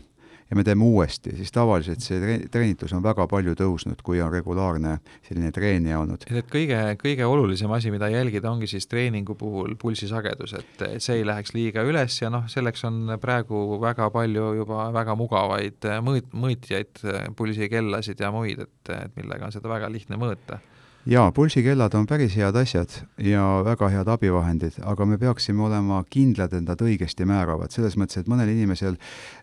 ja 0.51 0.57
me 0.57 0.65
teeme 0.65 0.85
uuesti, 0.85 1.35
siis 1.37 1.53
tavaliselt 1.53 2.03
see 2.03 2.39
treenitus 2.51 2.93
on 2.97 3.03
väga 3.05 3.27
palju 3.31 3.55
tõusnud, 3.59 4.03
kui 4.05 4.21
on 4.23 4.33
regulaarne 4.33 4.97
selline 5.27 5.53
treenija 5.55 6.01
olnud. 6.03 6.27
et 6.31 6.51
kõige, 6.51 6.79
kõige 7.01 7.27
olulisem 7.27 7.71
asi, 7.77 7.93
mida 7.95 8.09
jälgida, 8.11 8.51
ongi 8.51 8.67
siis 8.71 8.89
treeningu 8.91 9.35
puhul 9.39 9.77
pulsisagedus, 9.81 10.57
et 10.59 10.85
see 10.99 11.21
ei 11.21 11.29
läheks 11.29 11.55
liiga 11.55 11.85
üles 11.87 12.19
ja 12.23 12.33
noh, 12.33 12.49
selleks 12.51 12.85
on 12.89 13.17
praegu 13.23 13.81
väga 13.83 14.11
palju 14.15 14.53
juba 14.61 14.91
väga 14.95 15.17
mugavaid 15.19 15.91
mõõt-, 16.07 16.35
mõõtjaid, 16.35 17.05
pulsikellasid 17.37 18.21
ja 18.21 18.33
muid, 18.35 18.67
et, 18.67 18.95
et 18.97 19.17
millega 19.17 19.47
on 19.47 19.55
seda 19.55 19.71
väga 19.71 19.93
lihtne 19.93 20.19
mõõta 20.21 20.61
jaa, 21.09 21.33
pulsikellad 21.33 21.95
on 21.97 22.07
päris 22.07 22.35
head 22.37 22.57
asjad 22.61 22.93
ja 23.25 23.45
väga 23.65 23.89
head 23.93 24.09
abivahendid, 24.13 24.81
aga 24.85 25.07
me 25.09 25.19
peaksime 25.21 25.65
olema 25.65 26.03
kindlad, 26.13 26.53
et 26.57 26.67
nad 26.67 26.83
õigesti 26.85 27.27
määravad, 27.29 27.73
selles 27.73 27.97
mõttes, 28.01 28.21
et 28.21 28.31
mõnel 28.31 28.53
inimesel 28.53 28.99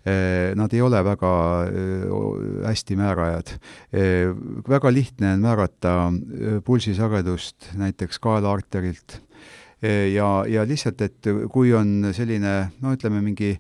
eh, 0.06 0.54
nad 0.58 0.74
ei 0.74 0.84
ole 0.86 1.02
väga 1.06 1.34
eh, 1.68 2.18
hästi 2.68 3.00
määrajad 3.00 3.56
eh,. 3.92 4.34
väga 4.68 4.94
lihtne 4.94 5.34
on 5.34 5.46
määrata 5.46 5.96
pulsisagedust 6.66 7.72
näiteks 7.78 8.20
kaelaarterilt 8.22 9.22
ja, 9.82 10.30
ja 10.50 10.64
lihtsalt, 10.66 11.02
et 11.06 11.28
kui 11.54 11.74
on 11.78 12.10
selline 12.16 12.54
no 12.82 12.94
ütleme, 12.96 13.22
mingi 13.22 13.56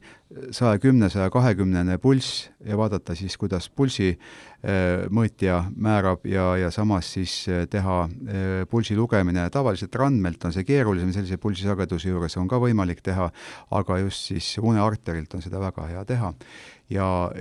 saja 0.51 0.79
kümne, 0.81 1.09
saja 1.13 1.29
kahekümnene 1.31 1.97
pulss 2.03 2.47
ja 2.65 2.77
vaadata 2.77 3.15
siis, 3.15 3.38
kuidas 3.39 3.69
pulsi 3.69 4.12
mõõtja 5.13 5.62
määrab 5.77 6.25
ja, 6.27 6.50
ja 6.59 6.71
samas 6.74 7.13
siis 7.15 7.36
teha 7.71 8.00
pulsi 8.69 8.97
lugemine, 8.97 9.45
tavaliselt 9.53 9.95
randmelt 9.95 10.43
on 10.50 10.55
see 10.55 10.65
keerulisem, 10.67 11.13
sellise 11.15 11.38
pulsisageduse 11.41 12.09
juures 12.12 12.38
on 12.41 12.50
ka 12.50 12.59
võimalik 12.62 13.03
teha, 13.05 13.29
aga 13.77 14.00
just 14.03 14.33
siis 14.33 14.55
unearterilt 14.59 15.38
on 15.38 15.45
seda 15.45 15.62
väga 15.63 15.88
hea 15.93 16.03
teha. 16.09 16.33
Ja, 16.89 17.32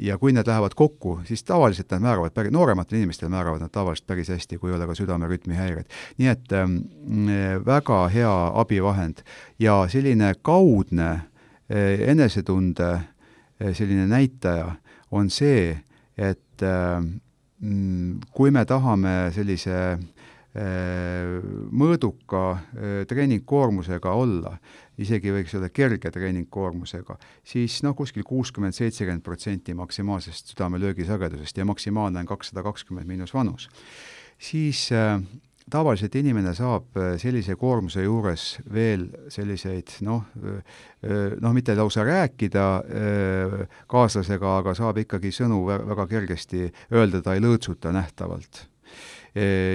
ja 0.00 0.18
kui 0.18 0.32
need 0.32 0.46
lähevad 0.46 0.74
kokku, 0.76 1.18
siis 1.24 1.44
tavaliselt 1.44 1.90
nad 1.90 2.02
määravad 2.04 2.34
päris, 2.36 2.52
noorematel 2.52 2.98
inimestel 2.98 3.30
määravad 3.32 3.62
nad 3.64 3.72
tavaliselt 3.72 4.06
päris 4.06 4.28
hästi, 4.28 4.58
kui 4.58 4.70
ei 4.70 4.76
ole 4.76 4.86
ka 4.86 4.94
südamerütmi 4.94 5.56
häireid. 5.56 5.86
nii 6.18 6.28
et 6.28 6.52
ähm, 6.52 6.76
väga 7.66 8.08
hea 8.12 8.34
abivahend 8.60 9.24
ja 9.58 9.84
selline 9.88 10.34
kaudne 10.42 11.22
Eh, 11.68 12.10
enesetunde 12.10 13.00
eh, 13.60 13.72
selline 13.72 14.04
näitaja 14.06 14.74
on 15.16 15.30
see, 15.32 15.70
et 16.18 16.60
mm, 16.60 18.18
kui 18.36 18.50
me 18.52 18.66
tahame 18.68 19.30
sellise 19.32 19.96
mõõduka 20.54 22.40
treeningkoormusega 23.10 24.12
olla, 24.14 24.52
isegi 25.02 25.32
võiks 25.34 25.56
öelda 25.56 25.72
kerge 25.74 26.12
treeningkoormusega, 26.14 27.16
siis 27.42 27.80
noh, 27.82 27.96
kuskil 27.98 28.22
kuuskümmend, 28.28 28.76
seitsekümmend 28.76 29.24
protsenti 29.26 29.74
maksimaalsest 29.74 30.52
südamelöögisagedusest 30.54 31.58
ja 31.58 31.66
maksimaalne 31.66 32.22
on 32.22 32.30
kakssada 32.30 32.62
kakskümmend 32.62 33.10
miinus 33.10 33.34
vanus, 33.34 33.66
siis 34.38 34.86
tavaliselt 35.70 36.14
inimene 36.18 36.52
saab 36.56 36.96
äh, 36.98 37.14
sellise 37.20 37.56
koormuse 37.60 38.04
juures 38.04 38.44
veel 38.72 39.06
selliseid 39.32 39.96
noh, 40.06 40.26
äh, 40.42 40.60
äh, 41.06 41.34
noh, 41.40 41.54
mitte 41.56 41.76
lausa 41.76 42.04
rääkida 42.04 42.66
kaaslasega, 43.90 44.58
aga 44.60 44.74
saab 44.76 45.00
ikkagi 45.04 45.32
sõnu 45.34 45.62
väga 45.68 46.06
kergesti 46.10 46.68
öelda, 46.92 47.22
ta 47.24 47.36
ei 47.36 47.42
lõõtsuta 47.44 47.92
nähtavalt. 47.94 48.64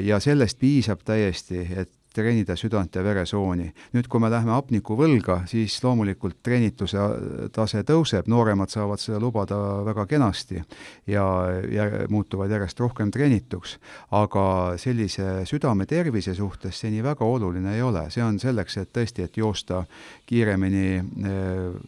Ja 0.04 0.20
sellest 0.24 0.60
piisab 0.60 1.02
täiesti, 1.04 1.66
et 1.76 1.99
treenida 2.14 2.56
südant 2.58 2.96
ja 2.96 3.04
veresooni. 3.04 3.70
nüüd, 3.94 4.08
kui 4.10 4.22
me 4.22 4.30
läheme 4.32 4.52
hapnikuvõlga, 4.56 5.44
siis 5.50 5.78
loomulikult 5.84 6.40
treenituse 6.44 7.06
tase 7.54 7.84
tõuseb, 7.88 8.28
nooremad 8.28 8.72
saavad 8.74 9.02
seda 9.02 9.20
lubada 9.22 9.58
väga 9.86 10.06
kenasti 10.10 10.62
ja, 11.08 11.26
ja 11.70 11.86
muutuvad 12.10 12.52
järjest 12.52 12.80
rohkem 12.80 13.12
treenituks, 13.14 13.78
aga 14.12 14.46
sellise 14.82 15.46
südame 15.50 15.86
tervise 15.90 16.34
suhtes 16.38 16.82
see 16.82 16.94
nii 16.94 17.06
väga 17.06 17.26
oluline 17.26 17.76
ei 17.76 17.86
ole, 17.86 18.08
see 18.14 18.24
on 18.26 18.40
selleks, 18.42 18.80
et 18.82 18.94
tõesti, 18.96 19.26
et 19.26 19.38
joosta 19.38 19.84
kiiremini 20.30 20.88
eh, 20.98 21.80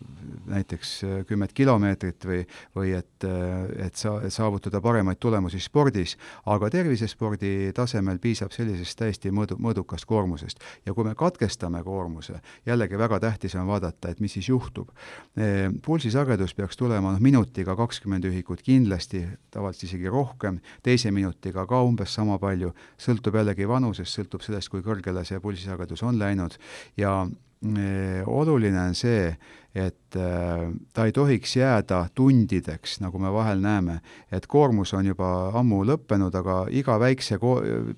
näiteks 0.52 0.94
kümmet 1.28 1.54
kilomeetrit 1.54 2.26
või, 2.26 2.42
või 2.76 2.94
et, 2.98 3.26
et 3.86 3.98
sa, 3.98 4.18
saavutada 4.30 4.82
paremaid 4.82 5.20
tulemusi 5.22 5.60
spordis, 5.62 6.18
aga 6.46 6.70
tervisespordi 6.74 7.72
tasemel 7.76 8.20
piisab 8.22 8.54
sellisest 8.56 9.00
täiesti 9.00 9.32
mõõdu, 9.34 9.58
mõõdukast 9.62 10.06
koormusest. 10.06 10.21
Ja 10.86 10.94
kui 10.94 11.06
me 11.08 11.16
katkestame 11.16 11.84
koormuse, 11.84 12.40
jällegi 12.66 12.98
väga 12.98 13.20
tähtis 13.20 13.56
on 13.56 13.68
vaadata, 13.68 14.10
et 14.10 14.20
mis 14.20 14.34
siis 14.38 14.50
juhtub. 14.50 14.90
Pulsisagedus 15.86 16.56
peaks 16.56 16.78
tulema 16.78 17.14
noh, 17.14 17.22
minutiga 17.24 17.76
kakskümmend 17.76 18.26
ühikut 18.30 18.62
kindlasti, 18.66 19.26
tavaliselt 19.52 19.90
isegi 19.90 20.10
rohkem, 20.10 20.60
teise 20.84 21.12
minutiga 21.12 21.66
ka 21.68 21.82
umbes 21.86 22.14
sama 22.14 22.40
palju, 22.40 22.74
sõltub 23.02 23.40
jällegi 23.42 23.68
vanusest, 23.68 24.18
sõltub 24.18 24.46
sellest, 24.46 24.70
kui 24.70 24.84
kõrgele 24.86 25.26
see 25.28 25.40
pulsisagedus 25.40 26.04
on 26.04 26.20
läinud. 26.22 26.58
Ja 26.98 27.22
oluline 28.26 28.80
on 28.88 28.96
see, 28.98 29.36
et 29.76 30.16
äh, 30.20 30.64
ta 30.94 31.06
ei 31.08 31.14
tohiks 31.16 31.56
jääda 31.56 32.02
tundideks, 32.16 32.98
nagu 33.04 33.20
me 33.20 33.32
vahel 33.32 33.62
näeme, 33.64 34.00
et 34.32 34.48
koormus 34.48 34.94
on 34.98 35.08
juba 35.08 35.30
ammu 35.56 35.84
lõppenud, 35.88 36.36
aga 36.36 36.58
iga 36.76 36.98
väikse 37.00 37.40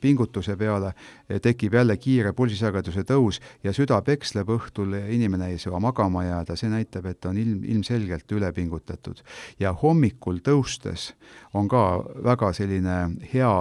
pingutuse 0.01 0.55
peale 0.57 0.93
tekib 1.41 1.73
jälle 1.73 1.97
kiire 1.97 2.33
pulsisageduse 2.37 3.05
tõus 3.09 3.41
ja 3.63 3.73
süda 3.73 4.01
peksleb 4.05 4.51
õhtul, 4.53 4.93
inimene 5.15 5.49
ei 5.53 5.57
saa 5.61 5.79
magama 5.81 6.25
jääda, 6.27 6.57
see 6.59 6.69
näitab, 6.69 7.09
et 7.09 7.25
on 7.25 7.37
ilm, 7.41 7.63
ilmselgelt 7.63 8.31
ülepingutatud. 8.31 9.23
ja 9.59 9.73
hommikul 9.73 10.39
tõustes 10.45 11.13
on 11.53 11.67
ka 11.67 12.03
väga 12.23 12.53
selline 12.53 12.99
hea 13.33 13.55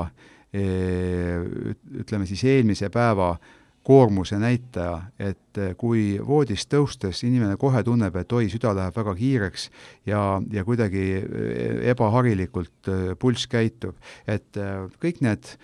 ütleme 0.52 2.26
siis 2.28 2.44
eelmise 2.44 2.90
päeva 2.92 3.38
koormuse 3.82 4.38
näitaja, 4.38 4.94
et 5.18 5.58
eh, 5.58 5.74
kui 5.78 6.16
voodist 6.22 6.70
tõustes 6.72 7.24
inimene 7.26 7.56
kohe 7.60 7.82
tunneb, 7.86 8.16
et 8.20 8.32
oi, 8.32 8.46
süda 8.52 8.74
läheb 8.78 8.96
väga 8.96 9.14
kiireks 9.18 9.68
ja, 10.08 10.22
ja 10.54 10.64
kuidagi 10.66 11.06
eh, 11.18 11.80
ebaharilikult 11.90 12.92
eh, 12.92 13.06
pulss 13.18 13.48
käitub, 13.50 13.98
et 14.26 14.60
kõik 15.02 15.22
need 15.24 15.56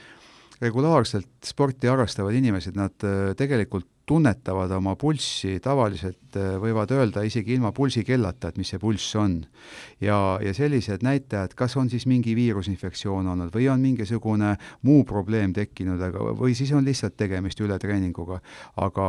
regulaarselt 0.59 1.31
sporti 1.47 1.87
harrastavad 1.87 2.35
inimesed, 2.35 2.75
nad 2.75 3.07
tegelikult 3.39 3.87
tunnetavad 4.09 4.73
oma 4.77 4.95
pulssi, 4.99 5.59
tavaliselt 5.65 6.37
äh, 6.41 6.57
võivad 6.63 6.93
öelda 6.97 7.23
isegi 7.27 7.57
ilma 7.57 7.73
pulsikellata, 7.77 8.51
et 8.51 8.61
mis 8.61 8.73
see 8.73 8.81
pulss 8.83 9.17
on. 9.21 9.41
ja, 10.01 10.39
ja 10.43 10.55
sellised 10.57 11.05
näitajad, 11.07 11.55
kas 11.59 11.77
on 11.77 11.91
siis 11.93 12.07
mingi 12.11 12.35
viirusinfektsioon 12.39 13.29
olnud 13.35 13.53
või 13.55 13.69
on 13.73 13.83
mingisugune 13.85 14.55
muu 14.89 15.05
probleem 15.09 15.53
tekkinud, 15.57 16.01
aga, 16.09 16.33
või 16.39 16.57
siis 16.59 16.73
on 16.77 16.87
lihtsalt 16.87 17.19
tegemist 17.21 17.61
ületreeninguga, 17.61 18.41
aga, 18.77 19.09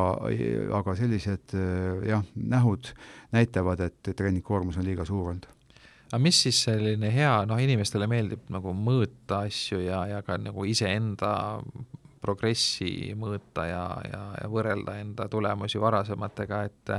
aga 0.82 0.98
sellised 1.00 1.56
äh, 1.56 2.10
jah, 2.10 2.25
nähud 2.36 2.91
näitavad, 3.36 3.88
et 3.88 4.12
treeningkoormus 4.15 4.82
on 4.82 4.88
liiga 4.89 5.08
suur 5.08 5.32
olnud 5.32 5.48
aga 6.10 6.20
mis 6.25 6.39
siis 6.41 6.63
selline 6.65 7.12
hea, 7.13 7.34
noh 7.46 7.60
inimestele 7.62 8.08
meeldib 8.10 8.48
nagu 8.50 8.74
mõõta 8.74 9.44
asju 9.46 9.84
ja, 9.84 10.03
ja 10.10 10.22
ka 10.25 10.39
nagu 10.41 10.65
iseenda 10.65 11.32
progressi 12.21 13.13
mõõta 13.17 13.65
ja, 13.69 13.83
ja, 14.05 14.21
ja 14.43 14.51
võrrelda 14.51 14.99
enda 15.01 15.27
tulemusi 15.31 15.81
varasematega, 15.81 16.63
et 16.69 16.95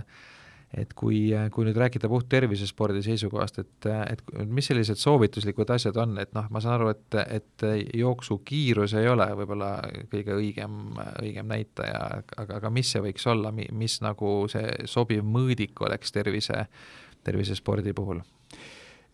et 0.71 0.93
kui, 0.95 1.33
kui 1.51 1.67
nüüd 1.67 1.79
rääkida 1.83 2.09
puht 2.11 2.29
tervisespordi 2.31 3.03
seisukohast, 3.03 3.59
et, 3.59 3.89
et 4.13 4.21
mis 4.47 4.69
sellised 4.71 5.01
soovituslikud 5.03 5.71
asjad 5.75 5.99
on, 5.99 6.15
et 6.23 6.31
noh, 6.37 6.47
ma 6.55 6.63
saan 6.63 6.77
aru, 6.77 6.93
et, 6.95 7.17
et 7.27 7.65
jooksukiirus 7.99 8.95
ei 9.01 9.11
ole 9.11 9.27
võib-olla 9.41 9.73
kõige 10.13 10.37
õigem, 10.39 10.77
õigem 11.25 11.51
näitaja, 11.51 12.05
aga, 12.37 12.61
aga 12.61 12.71
mis 12.75 12.95
see 12.95 13.03
võiks 13.03 13.27
olla, 13.31 13.51
mis 13.55 13.99
nagu 14.07 14.35
see 14.53 14.87
sobiv 14.91 15.27
mõõdik 15.27 15.83
oleks 15.83 16.15
tervise, 16.15 16.69
tervisespordi 17.27 17.97
puhul? 17.97 18.23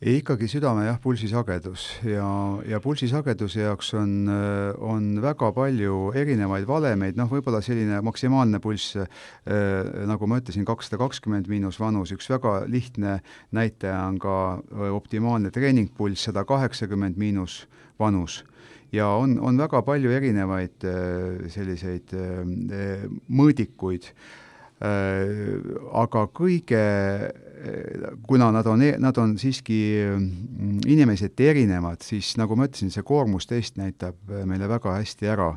Ikkagi 0.00 0.48
südame 0.48 0.84
jah, 0.84 0.98
pulsisagedus. 1.00 1.86
Ja, 2.04 2.26
ja 2.68 2.80
pulsisageduse 2.84 3.62
jaoks 3.62 3.94
on, 3.96 4.28
on 4.84 5.06
väga 5.24 5.48
palju 5.56 6.10
erinevaid 6.16 6.66
valemeid, 6.68 7.16
noh, 7.16 7.30
võib-olla 7.32 7.62
selline 7.64 8.02
maksimaalne 8.04 8.60
pulss 8.60 8.98
äh,, 9.00 9.06
nagu 10.08 10.28
ma 10.28 10.40
ütlesin, 10.42 10.66
kakssada 10.68 11.00
kakskümmend 11.00 11.48
miinus 11.48 11.80
vanus, 11.80 12.12
üks 12.12 12.28
väga 12.30 12.58
lihtne 12.68 13.20
näitaja 13.56 14.02
on 14.10 14.20
ka 14.20 14.36
optimaalne 14.92 15.52
treeningpulss, 15.54 16.28
sada 16.28 16.44
kaheksakümmend 16.48 17.16
miinus 17.16 17.62
vanus. 17.98 18.42
Ja 18.92 19.08
on, 19.18 19.38
on 19.42 19.56
väga 19.58 19.80
palju 19.82 20.12
erinevaid 20.14 20.84
äh, 20.86 21.46
selliseid 21.52 22.12
äh, 22.16 23.06
mõõdikuid. 23.32 24.12
äh,, 24.12 24.45
aga 24.76 26.26
kõige 26.36 26.82
kuna 28.26 28.50
nad 28.52 28.66
on, 28.66 28.82
e-, 28.82 28.96
nad 28.98 29.16
on 29.18 29.38
siiski 29.38 29.78
mm, 30.04 30.84
inimeseti 30.86 31.48
erinevad, 31.48 32.04
siis 32.04 32.34
nagu 32.40 32.56
ma 32.58 32.68
ütlesin, 32.68 32.92
see 32.92 33.04
koormustest 33.06 33.80
näitab 33.80 34.18
meile 34.48 34.68
väga 34.70 34.98
hästi 34.98 35.30
ära, 35.32 35.48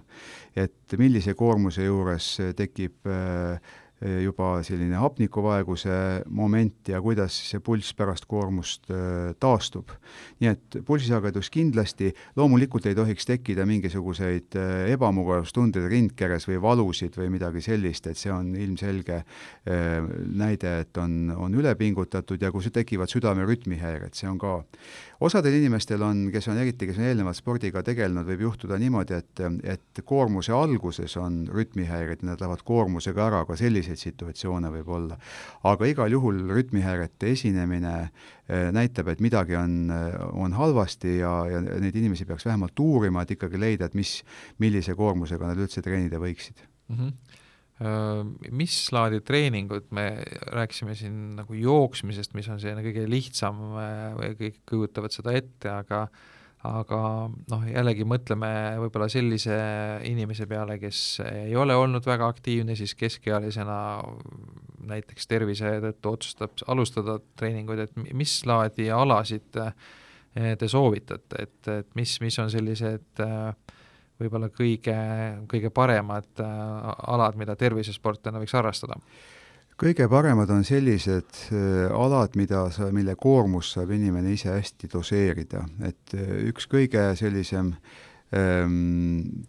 et 0.55 0.97
millise 0.97 1.35
koormuse 1.38 1.85
juures 1.85 2.31
tekib 2.57 3.09
äh, 3.11 3.59
juba 3.99 4.61
selline 4.63 4.95
hapnikuvaeguse 4.95 5.95
moment 6.31 6.87
ja 6.87 7.01
kuidas 7.03 7.35
see 7.49 7.59
pulss 7.63 7.91
pärast 7.97 8.27
koormust 8.29 8.87
eh, 8.93 9.33
taastub. 9.39 9.91
nii 10.39 10.49
et 10.51 10.77
pulsisagedus 10.87 11.49
kindlasti, 11.51 12.13
loomulikult 12.39 12.87
ei 12.87 12.95
tohiks 12.95 13.27
tekkida 13.27 13.65
mingisuguseid 13.67 14.55
eh, 14.55 14.93
ebamugavustundeid 14.93 15.89
rindkeres 15.91 16.47
või 16.47 16.61
valusid 16.63 17.17
või 17.19 17.29
midagi 17.35 17.63
sellist, 17.65 18.07
et 18.07 18.17
see 18.17 18.31
on 18.31 18.53
ilmselge 18.55 19.21
näide, 19.65 20.71
et 20.83 20.97
on, 20.97 21.31
on 21.35 21.53
ülepingutatud 21.55 22.41
ja 22.41 22.51
kui 22.51 22.71
tekivad 22.73 23.11
südame 23.11 23.45
rütmihäired, 23.47 24.15
see 24.17 24.29
on 24.29 24.39
ka 24.39 24.59
osadel 25.25 25.57
inimestel 25.59 26.01
on, 26.05 26.27
kes 26.33 26.47
on 26.51 26.59
eriti, 26.61 26.87
kes 26.89 26.99
on 26.99 27.07
eelnevalt 27.09 27.37
spordiga 27.39 27.83
tegelenud, 27.85 28.27
võib 28.29 28.45
juhtuda 28.47 28.79
niimoodi, 28.79 29.19
et, 29.19 29.43
et 29.75 30.01
koormuse 30.07 30.53
alguses 30.55 31.15
on 31.19 31.41
rütmihäired 31.51 32.23
ja 32.23 32.31
nad 32.31 32.41
lähevad 32.41 32.63
koormusega 32.67 33.25
ära, 33.27 33.43
ka 33.47 33.57
selliseid 33.89 34.13
situatsioone 34.13 34.72
võib 34.79 34.93
olla. 34.96 35.17
aga 35.69 35.89
igal 35.89 36.12
juhul 36.13 36.46
rütmihäirete 36.53 37.34
esinemine 37.34 37.96
eh, 38.05 38.69
näitab, 38.75 39.12
et 39.13 39.24
midagi 39.24 39.58
on, 39.60 39.91
on 40.34 40.55
halvasti 40.58 41.19
ja, 41.19 41.34
ja 41.50 41.62
neid 41.81 41.96
inimesi 41.96 42.27
peaks 42.29 42.48
vähemalt 42.48 42.79
uurima, 42.79 43.24
et 43.24 43.36
ikkagi 43.38 43.60
leida, 43.60 43.89
et 43.89 43.98
mis, 43.98 44.19
millise 44.60 44.96
koormusega 44.98 45.51
nad 45.51 45.60
üldse 45.60 45.84
treenida 45.86 46.22
võiksid 46.22 46.63
mm. 46.63 46.96
-hmm 46.96 47.38
mis 47.79 48.74
laadi 48.91 49.22
treeningud, 49.24 49.86
me 49.96 50.10
rääkisime 50.51 50.96
siin 51.00 51.38
nagu 51.38 51.55
jooksmisest, 51.55 52.34
mis 52.36 52.50
on 52.51 52.60
selline 52.60 52.84
kõige 52.84 53.05
lihtsam 53.08 53.62
või 54.17 54.34
kõik 54.36 54.58
kujutavad 54.67 55.15
seda 55.15 55.31
ette, 55.39 55.72
aga 55.72 56.01
aga 56.67 56.99
noh, 57.29 57.61
jällegi 57.69 58.03
mõtleme 58.07 58.49
võib-olla 58.81 59.07
sellise 59.11 59.55
inimese 60.09 60.47
peale, 60.49 60.75
kes 60.81 61.21
ei 61.23 61.55
ole 61.55 61.75
olnud 61.79 62.03
väga 62.05 62.27
aktiivne, 62.27 62.75
siis 62.75 62.95
keskealisena 62.99 63.77
näiteks 64.89 65.27
tervise 65.29 65.77
tõttu 65.85 66.13
otsustab 66.17 66.63
alustada 66.67 67.19
treeninguid, 67.39 67.85
et 67.85 68.13
mis 68.13 68.41
laadi 68.49 68.89
alasid 68.91 69.55
te 70.59 70.67
soovitate, 70.69 71.45
et, 71.45 71.71
et 71.73 71.95
mis, 71.97 72.19
mis 72.21 72.37
on 72.39 72.51
sellised 72.51 73.23
äh, 73.23 73.73
võib-olla 74.19 74.51
kõige, 74.53 74.95
kõige 75.49 75.71
paremad 75.73 76.43
äh, 76.43 76.53
alad, 77.11 77.39
mida 77.39 77.55
tervisesportlane 77.59 78.41
võiks 78.43 78.55
harrastada? 78.55 78.99
Kõige 79.79 80.09
paremad 80.12 80.50
on 80.51 80.65
sellised 80.67 81.45
äh, 81.53 81.88
alad, 81.95 82.36
mida 82.39 82.65
sa, 82.74 82.89
mille 82.95 83.15
koormust 83.19 83.77
saab 83.77 83.93
inimene 83.95 84.33
ise 84.36 84.51
hästi 84.51 84.89
doseerida, 84.91 85.63
et 85.88 86.15
äh, 86.17 86.33
üks 86.51 86.67
kõige 86.69 87.09
sellisem 87.19 87.74
ähm, 88.36 89.45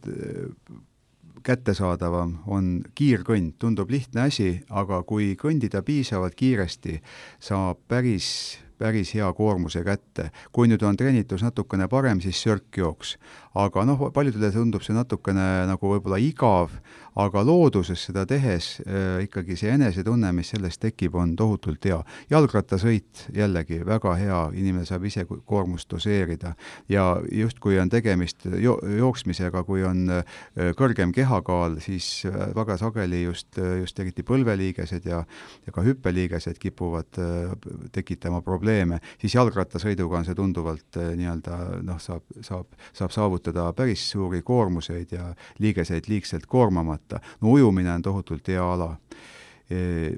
kättesaadavam 1.47 2.37
on 2.53 2.73
kiirkõnd, 2.95 3.57
tundub 3.59 3.91
lihtne 3.91 4.29
asi, 4.29 4.53
aga 4.71 5.03
kui 5.09 5.33
kõndida 5.41 5.83
piisavalt 5.87 6.37
kiiresti, 6.39 7.01
saab 7.43 7.81
päris 7.89 8.61
päris 8.81 9.13
hea 9.15 9.29
koormuse 9.37 9.85
kätte. 9.85 10.31
kui 10.53 10.69
nüüd 10.71 10.83
on 10.87 10.97
treenitus 10.97 11.45
natukene 11.45 11.89
parem, 11.89 12.21
siis 12.21 12.41
sörkjooks. 12.43 13.17
aga 13.55 13.85
noh, 13.85 14.09
paljudele 14.15 14.53
tundub 14.55 14.85
see 14.87 14.95
natukene 14.95 15.67
nagu 15.67 15.89
võib-olla 15.91 16.21
igav, 16.23 16.71
aga 17.19 17.43
looduses 17.43 18.05
seda 18.07 18.23
tehes 18.31 18.77
äh, 18.85 19.25
ikkagi 19.27 19.57
see 19.59 19.73
enesetunne, 19.75 20.31
mis 20.33 20.53
sellest 20.55 20.81
tekib, 20.81 21.17
on 21.19 21.35
tohutult 21.37 21.85
hea. 21.85 21.99
jalgrattasõit 22.31 23.27
jällegi 23.37 23.81
väga 23.87 24.15
hea, 24.21 24.41
inimene 24.55 24.87
saab 24.87 25.05
ise 25.05 25.27
koormust 25.27 25.91
doseerida 25.91 26.55
ja 26.89 27.05
justkui 27.33 27.79
on 27.83 27.91
tegemist 27.91 28.47
jo 28.47 28.79
jooksmisega, 28.97 29.65
kui 29.67 29.83
on 29.85 30.07
äh, 30.21 30.39
kõrgem 30.79 31.13
kehakaal, 31.13 31.81
siis 31.85 32.23
äh, 32.31 32.55
väga 32.57 32.79
sageli 32.81 33.25
just, 33.25 33.59
just 33.83 33.99
eriti 33.99 34.23
põlveliigesed 34.27 35.11
ja, 35.11 35.25
ja 35.67 35.75
ka 35.75 35.85
hüppeliigesed 35.85 36.63
kipuvad 36.63 37.19
äh, 37.19 37.53
tekitama 37.93 38.41
probleeme 38.47 38.70
probleeme, 38.71 39.01
siis 39.19 39.35
jalgrattasõiduga 39.35 40.21
on 40.21 40.27
see 40.29 40.37
tunduvalt 40.39 40.99
eh, 41.01 41.11
nii-öelda 41.19 41.57
noh, 41.87 41.99
saab, 42.03 42.23
saab, 42.47 42.71
saab 42.95 43.15
saavutada 43.15 43.71
päris 43.75 44.05
suuri 44.13 44.43
koormuseid 44.47 45.13
ja 45.17 45.35
liigeseid 45.59 46.07
liigselt 46.09 46.47
koormamata. 46.47 47.21
no 47.41 47.51
ujumine 47.57 47.93
on 47.93 48.03
tohutult 48.03 48.49
hea 48.49 48.63
ala 48.63 48.97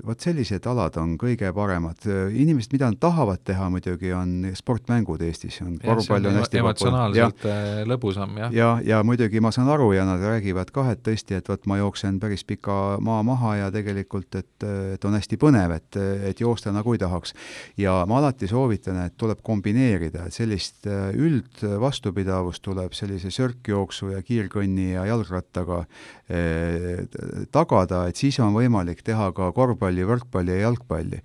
vot 0.07 0.21
sellised 0.25 0.65
alad 0.67 0.97
on 1.01 1.17
kõige 1.21 1.51
paremad. 1.53 2.07
inimesed, 2.33 2.73
mida 2.73 2.89
nad 2.91 2.99
tahavad 3.01 3.43
teha 3.45 3.69
muidugi, 3.73 4.13
on 4.17 4.53
sportmängud 4.57 5.23
Eestis, 5.23 5.61
on 5.65 5.77
korvpall 5.83 6.27
on 6.31 6.39
hästi 6.41 6.61
emotsionaalselt 6.63 7.45
ja, 7.45 7.57
äh, 7.57 7.83
lõbusam, 7.89 8.37
jah. 8.39 8.55
ja, 8.55 8.71
ja 8.85 9.03
muidugi 9.07 9.41
ma 9.45 9.53
saan 9.55 9.69
aru 9.73 9.91
ja 9.97 10.07
nad 10.09 10.23
räägivad 10.23 10.73
kah, 10.75 10.93
et 10.93 11.03
tõesti, 11.05 11.37
et 11.39 11.49
vot 11.49 11.67
ma 11.71 11.79
jooksen 11.81 12.21
päris 12.23 12.45
pika 12.49 12.97
maa 13.05 13.23
maha 13.27 13.55
ja 13.63 13.71
tegelikult, 13.75 14.35
et, 14.41 14.67
et 14.95 15.05
on 15.09 15.17
hästi 15.19 15.39
põnev, 15.41 15.77
et, 15.77 16.01
et 16.31 16.41
joosta 16.41 16.73
nagu 16.73 16.95
ei 16.95 17.03
tahaks. 17.03 17.35
ja 17.81 18.03
ma 18.09 18.21
alati 18.23 18.49
soovitan, 18.49 19.03
et 19.07 19.17
tuleb 19.21 19.43
kombineerida, 19.45 20.27
et 20.27 20.37
sellist 20.37 20.87
äh, 20.87 21.11
üldvastupidavust 21.13 22.63
tuleb 22.63 22.97
sellise 22.97 23.31
sörkjooksu 23.33 24.13
ja 24.15 24.23
kiirkõnni 24.23 24.93
ja 24.93 25.07
jalgrattaga 25.09 25.83
eh, 26.29 27.05
tagada, 27.53 28.07
et 28.09 28.19
siis 28.19 28.39
on 28.43 28.55
võimalik 28.55 29.03
teha 29.07 29.31
ka 29.37 29.42
ka 29.49 29.53
korvpalli, 29.57 30.05
võrkpalli 30.09 30.57
ja 30.57 30.69
jalgpalli. 30.69 31.21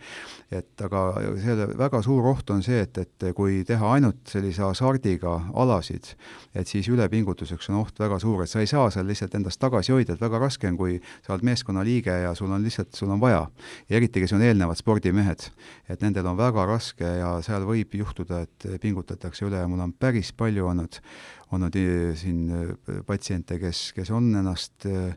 et 0.52 0.82
aga 0.82 1.02
selle 1.44 1.66
väga 1.76 2.00
suur 2.06 2.24
oht 2.30 2.50
on 2.56 2.62
see, 2.64 2.80
et, 2.86 2.98
et 2.98 3.26
kui 3.36 3.66
teha 3.68 3.90
ainult 3.98 4.30
sellise 4.32 4.64
hasardiga 4.64 5.34
alasid, 5.60 6.14
et 6.56 6.68
siis 6.72 6.88
ülepingutuseks 6.88 7.68
on 7.74 7.82
oht 7.82 8.00
väga 8.00 8.20
suur, 8.24 8.46
et 8.46 8.52
sa 8.52 8.64
ei 8.64 8.70
saa 8.72 8.88
seal 8.94 9.10
lihtsalt 9.10 9.36
endast 9.36 9.60
tagasi 9.60 9.92
hoida, 9.92 10.16
et 10.16 10.24
väga 10.24 10.40
raske 10.40 10.70
on, 10.72 10.78
kui 10.80 11.02
sa 11.26 11.36
oled 11.36 11.44
meeskonna 11.50 11.84
liige 11.84 12.16
ja 12.24 12.32
sul 12.36 12.54
on 12.56 12.64
lihtsalt, 12.64 12.96
sul 12.96 13.12
on 13.12 13.20
vaja. 13.20 13.44
ja 13.90 14.00
eriti, 14.00 14.24
kes 14.24 14.34
on 14.38 14.46
eelnevad 14.46 14.80
spordimehed, 14.80 15.50
et 15.90 16.06
nendel 16.06 16.32
on 16.32 16.40
väga 16.40 16.66
raske 16.70 17.12
ja 17.20 17.34
seal 17.44 17.68
võib 17.68 18.00
juhtuda, 18.00 18.46
et 18.48 18.70
pingutatakse 18.82 19.46
üle 19.50 19.60
ja 19.60 19.68
mul 19.68 19.84
on 19.84 19.94
päris 19.94 20.32
palju 20.32 20.72
olnud, 20.72 21.02
olnud 21.56 21.76
siin 22.20 22.48
patsiente, 23.08 23.60
kes, 23.62 23.92
kes 23.96 24.10
on 24.12 24.34
ennast 24.36 24.86
äh, 24.90 25.14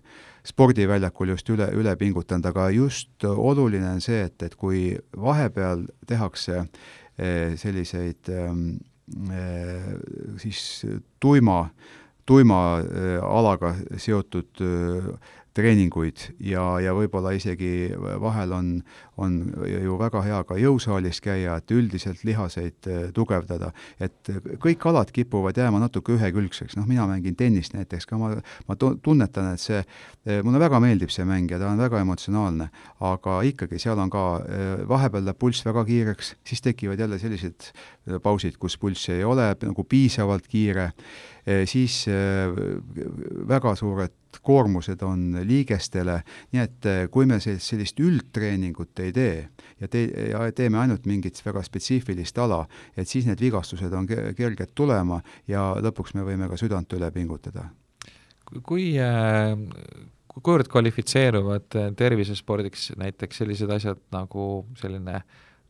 spordiväljakul 0.47 1.35
just 1.35 1.49
üle, 1.53 1.69
üle 1.77 1.95
pingutanud, 2.01 2.47
aga 2.51 2.69
just 2.75 3.25
oluline 3.25 3.89
on 3.95 4.03
see, 4.05 4.25
et, 4.29 4.43
et 4.43 4.57
kui 4.59 4.95
vahepeal 5.17 5.85
tehakse 6.09 6.63
eh, 6.63 7.57
selliseid 7.61 8.31
eh, 8.33 8.63
siis 10.41 10.63
tuima, 11.21 11.65
tuima 12.27 12.61
alaga 13.27 13.75
seotud 13.99 14.63
treeninguid 15.57 16.23
ja, 16.47 16.63
ja 16.83 16.93
võib-olla 16.95 17.33
isegi 17.35 17.91
vahel 18.23 18.53
on, 18.55 18.69
on 19.21 19.39
ju 19.67 19.97
väga 20.01 20.23
hea 20.25 20.41
ka 20.47 20.59
jõusaalis 20.61 21.21
käia, 21.25 21.57
et 21.59 21.75
üldiselt 21.75 22.23
lihaseid 22.27 22.89
äh, 22.91 23.01
tugevdada. 23.17 23.73
et 24.01 24.31
kõik 24.63 24.87
alad 24.91 25.11
kipuvad 25.15 25.59
jääma 25.59 25.81
natuke 25.83 26.15
ühekülgseks, 26.17 26.77
noh, 26.79 26.87
mina 26.89 27.07
mängin 27.11 27.37
tennist 27.37 27.75
näiteks 27.75 28.07
ka, 28.07 28.19
ma, 28.21 28.33
ma 28.69 28.79
tunnetan, 28.79 29.53
et 29.55 29.65
see, 29.65 29.83
äh, 29.83 30.43
mulle 30.47 30.63
väga 30.63 30.81
meeldib 30.83 31.11
see 31.15 31.27
mäng 31.29 31.51
ja 31.51 31.59
ta 31.59 31.73
on 31.73 31.83
väga 31.83 32.03
emotsionaalne, 32.05 32.71
aga 33.11 33.41
ikkagi 33.51 33.81
seal 33.83 33.99
on 33.99 34.13
ka, 34.13 34.27
äh, 34.47 34.71
vahepeal 34.89 35.27
läheb 35.27 35.41
pulss 35.41 35.67
väga 35.67 35.85
kiireks, 35.89 36.35
siis 36.47 36.63
tekivad 36.65 37.01
jälle 37.01 37.19
sellised 37.19 37.73
pausid, 38.23 38.57
kus 38.61 38.79
pulss 38.81 39.11
ei 39.13 39.25
ole 39.25 39.51
nagu 39.63 39.85
piisavalt 39.85 40.47
kiire. 40.51 40.91
Eh, 40.91 41.40
siis 41.67 42.05
eh, 42.09 42.51
väga 43.49 43.75
suured 43.79 44.17
koormused 44.47 45.03
on 45.03 45.41
liigestele, 45.47 46.21
nii 46.53 46.63
et 46.63 46.87
eh, 46.87 47.01
kui 47.11 47.27
me 47.27 47.41
sellist, 47.43 47.67
sellist 47.73 48.01
üldtreeningut 48.01 49.03
ei 49.03 49.13
tee 49.15 49.35
ja 49.81 49.89
tee, 49.91 50.07
ja 50.31 50.45
teeme 50.57 50.79
ainult 50.83 51.09
mingit 51.11 51.41
väga 51.45 51.63
spetsiifilist 51.67 52.39
ala, 52.39 52.63
et 52.97 53.09
siis 53.09 53.27
need 53.29 53.41
vigastused 53.43 53.93
on 53.97 54.09
kerged 54.09 54.75
tulema 54.75 55.21
ja 55.49 55.73
lõpuks 55.81 56.15
me 56.19 56.27
võime 56.27 56.51
ka 56.51 56.61
südant 56.61 56.93
üle 56.97 57.11
pingutada. 57.15 57.71
kui 58.51 58.95
kuivõrd 60.31 60.69
kvalifitseeruvad 60.71 61.77
tervisespordiks 61.99 62.93
näiteks 62.99 63.43
sellised 63.43 63.71
asjad 63.71 63.99
nagu 64.15 64.67
selline 64.79 65.23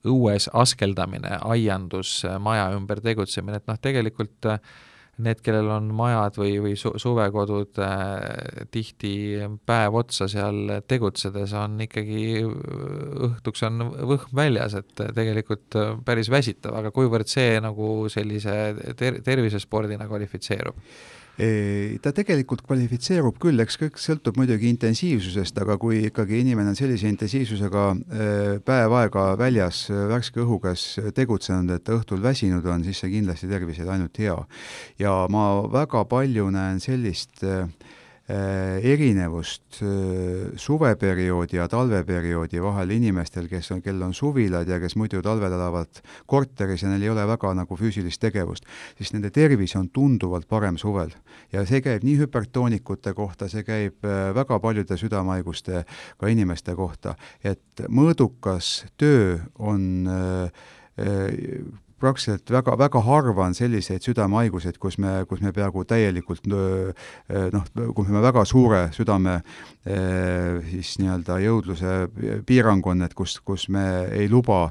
õues 0.09 0.49
askeldamine, 0.57 1.37
aiandus, 1.45 2.23
maja 2.41 2.71
ümber 2.77 3.03
tegutsemine, 3.05 3.61
et 3.61 3.67
noh, 3.69 3.77
tegelikult 3.81 4.49
äh, 4.49 4.61
need, 5.25 5.43
kellel 5.45 5.71
on 5.75 5.91
majad 5.97 6.39
või, 6.41 6.57
või 6.63 6.75
su-, 6.79 6.95
suvekodud 7.01 7.81
äh, 7.85 8.65
tihti 8.73 9.13
päev 9.67 10.01
otsa 10.01 10.29
seal 10.31 10.77
tegutsedes, 10.91 11.55
on 11.59 11.79
ikkagi, 11.87 12.25
õhtuks 13.31 13.65
on 13.69 13.87
võhm 14.13 14.35
väljas, 14.37 14.77
et 14.81 15.07
tegelikult 15.17 15.79
päris 16.07 16.31
väsitav, 16.33 16.77
aga 16.81 16.93
kuivõrd 16.95 17.31
see 17.31 17.61
nagu 17.63 18.11
sellise 18.13 18.59
ter-, 18.99 19.23
tervisespordina 19.27 20.09
kvalifitseerub? 20.11 20.79
Ta 22.03 22.13
tegelikult 22.13 22.63
kvalifitseerub 22.67 23.39
küll, 23.41 23.63
eks 23.63 23.79
kõik 23.81 24.01
sõltub 24.01 24.37
muidugi 24.37 24.69
intensiivsusest, 24.69 25.57
aga 25.63 25.79
kui 25.81 26.03
ikkagi 26.11 26.41
inimene 26.43 26.75
on 26.75 26.79
sellise 26.79 27.09
intensiivsusega 27.09 27.85
päev 28.67 28.97
aega 28.99 29.25
väljas 29.41 29.87
värske 29.89 30.43
õhu 30.45 30.61
käes 30.65 30.85
tegutsenud, 31.17 31.73
et 31.73 31.87
ta 31.87 31.97
õhtul 31.97 32.21
väsinud 32.25 32.67
on, 32.67 32.85
siis 32.85 33.01
see 33.01 33.15
kindlasti 33.15 33.49
tervisele 33.49 33.95
ainult 33.95 34.21
hea. 34.21 34.37
ja 35.01 35.15
ma 35.33 35.47
väga 35.73 36.05
palju 36.11 36.51
näen 36.53 36.81
sellist 36.83 37.41
Äh, 37.51 37.69
erinevust 38.31 39.81
äh, 39.83 40.53
suveperioodi 40.57 41.57
ja 41.57 41.67
talveperioodi 41.69 42.63
vahel 42.63 42.93
inimestel, 42.95 43.49
kes 43.51 43.71
on, 43.75 43.83
kel 43.83 44.01
on 44.03 44.15
suvilad 44.15 44.69
ja 44.69 44.81
kes 44.81 44.97
muidu 45.01 45.23
talvel 45.25 45.53
elavad 45.57 46.03
korteris 46.31 46.85
ja 46.85 46.93
neil 46.93 47.07
ei 47.07 47.13
ole 47.13 47.27
väga 47.27 47.53
nagu 47.59 47.79
füüsilist 47.81 48.21
tegevust, 48.23 48.69
siis 48.99 49.13
nende 49.17 49.33
tervis 49.35 49.75
on 49.81 49.89
tunduvalt 49.91 50.49
parem 50.49 50.79
suvel. 50.79 51.15
ja 51.53 51.65
see 51.67 51.83
käib 51.85 52.05
nii 52.07 52.19
hüpertoonikute 52.23 53.15
kohta, 53.15 53.49
see 53.49 53.65
käib 53.67 54.05
äh, 54.07 54.31
väga 54.37 54.61
paljude 54.61 54.97
südamehaigustega 55.01 56.31
inimeste 56.31 56.75
kohta, 56.79 57.17
et 57.45 57.87
mõõdukas 57.89 58.85
töö 59.01 59.39
on 59.59 60.07
praktiliselt 62.01 62.51
väga, 62.51 62.77
väga 62.79 63.03
harva 63.05 63.47
on 63.47 63.55
selliseid 63.57 64.05
südamehaiguseid, 64.05 64.79
kus 64.81 64.99
me, 65.03 65.21
kus 65.29 65.43
me 65.45 65.53
peaaegu 65.55 65.85
täielikult 65.89 66.47
noh, 66.51 67.69
kus 67.97 68.09
me 68.09 68.23
väga 68.23 68.45
suure 68.49 68.87
südame 68.97 69.41
siis 70.71 70.97
nii-öelda 71.01 71.39
jõudluse 71.45 71.95
piirang 72.47 72.87
on, 72.87 73.05
et 73.07 73.15
kus, 73.17 73.39
kus 73.45 73.69
me 73.73 73.85
ei 74.17 74.29
luba 74.31 74.71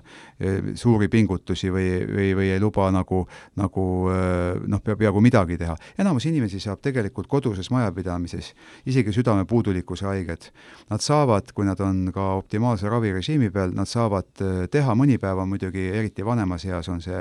suuri 0.79 1.09
pingutusi 1.11 1.71
või, 1.73 1.87
või, 2.07 2.29
või 2.37 2.51
ei 2.53 2.61
luba 2.61 2.89
nagu, 2.93 3.23
nagu 3.59 3.85
noh, 4.09 4.83
peaaegu 4.85 5.21
midagi 5.23 5.57
teha. 5.59 5.75
enamus 5.99 6.25
inimesi 6.29 6.61
saab 6.63 6.81
tegelikult 6.85 7.27
koduses 7.27 7.71
majapidamises 7.73 8.53
isegi 8.89 9.13
südamepuudulikkuse 9.13 10.05
haiget. 10.05 10.51
Nad 10.89 11.03
saavad, 11.03 11.51
kui 11.53 11.67
nad 11.67 11.79
on 11.83 12.07
ka 12.13 12.33
optimaalse 12.39 12.89
ravirežiimi 12.89 13.51
peal, 13.53 13.73
nad 13.75 13.89
saavad 13.89 14.29
teha, 14.71 14.95
mõni 14.95 15.19
päev 15.21 15.43
on 15.43 15.49
muidugi, 15.51 15.89
eriti 15.99 16.25
vanemas 16.25 16.65
eas 16.69 16.89
on 16.89 17.01
see 17.03 17.18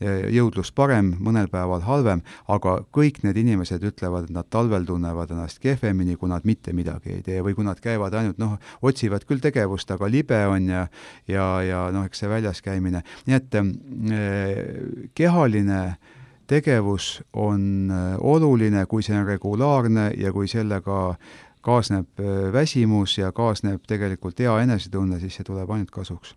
jõudlus 0.00 0.72
parem, 0.76 1.14
mõnel 1.24 1.48
päeval 1.48 1.80
halvem, 1.86 2.20
aga 2.52 2.76
kõik 2.92 3.22
need 3.24 3.38
inimesed 3.40 3.84
ütlevad, 3.88 4.28
et 4.28 4.34
nad 4.34 4.48
talvel 4.52 4.84
tunnevad 4.84 5.30
ennast 5.32 5.60
kehvemini, 5.62 6.18
kui 6.20 6.28
nad 6.28 6.44
mitte 6.44 6.74
midagi 6.76 7.14
ei 7.14 7.22
tee 7.24 7.40
või 7.44 7.56
kui 7.56 7.64
nad 7.64 7.80
käivad 7.80 8.14
ainult 8.14 8.40
noh, 8.42 8.58
otsivad 8.84 9.24
küll 9.24 9.40
tegevust, 9.40 9.90
aga 9.90 10.10
libe 10.12 10.42
on 10.50 10.68
ja 10.68 10.84
ja, 11.28 11.46
ja 11.64 11.86
noh, 11.94 12.04
eks 12.06 12.20
see 12.22 12.30
väljas 12.30 12.60
käimine, 12.64 13.02
nii 13.26 13.38
et 13.38 13.56
eh, 13.56 14.60
kehaline 15.16 15.80
tegevus 16.46 17.22
on 17.32 17.90
eh, 17.90 18.18
oluline, 18.20 18.84
kui 18.86 19.06
see 19.06 19.16
on 19.16 19.26
regulaarne 19.26 20.10
ja 20.20 20.32
kui 20.32 20.48
sellega 20.48 21.16
kaasneb 21.66 22.20
väsimus 22.54 23.16
ja 23.18 23.32
kaasneb 23.34 23.88
tegelikult 23.88 24.38
hea 24.38 24.52
enesetunne, 24.62 25.18
siis 25.18 25.34
see 25.34 25.48
tuleb 25.48 25.72
ainult 25.74 25.90
kasuks 25.90 26.36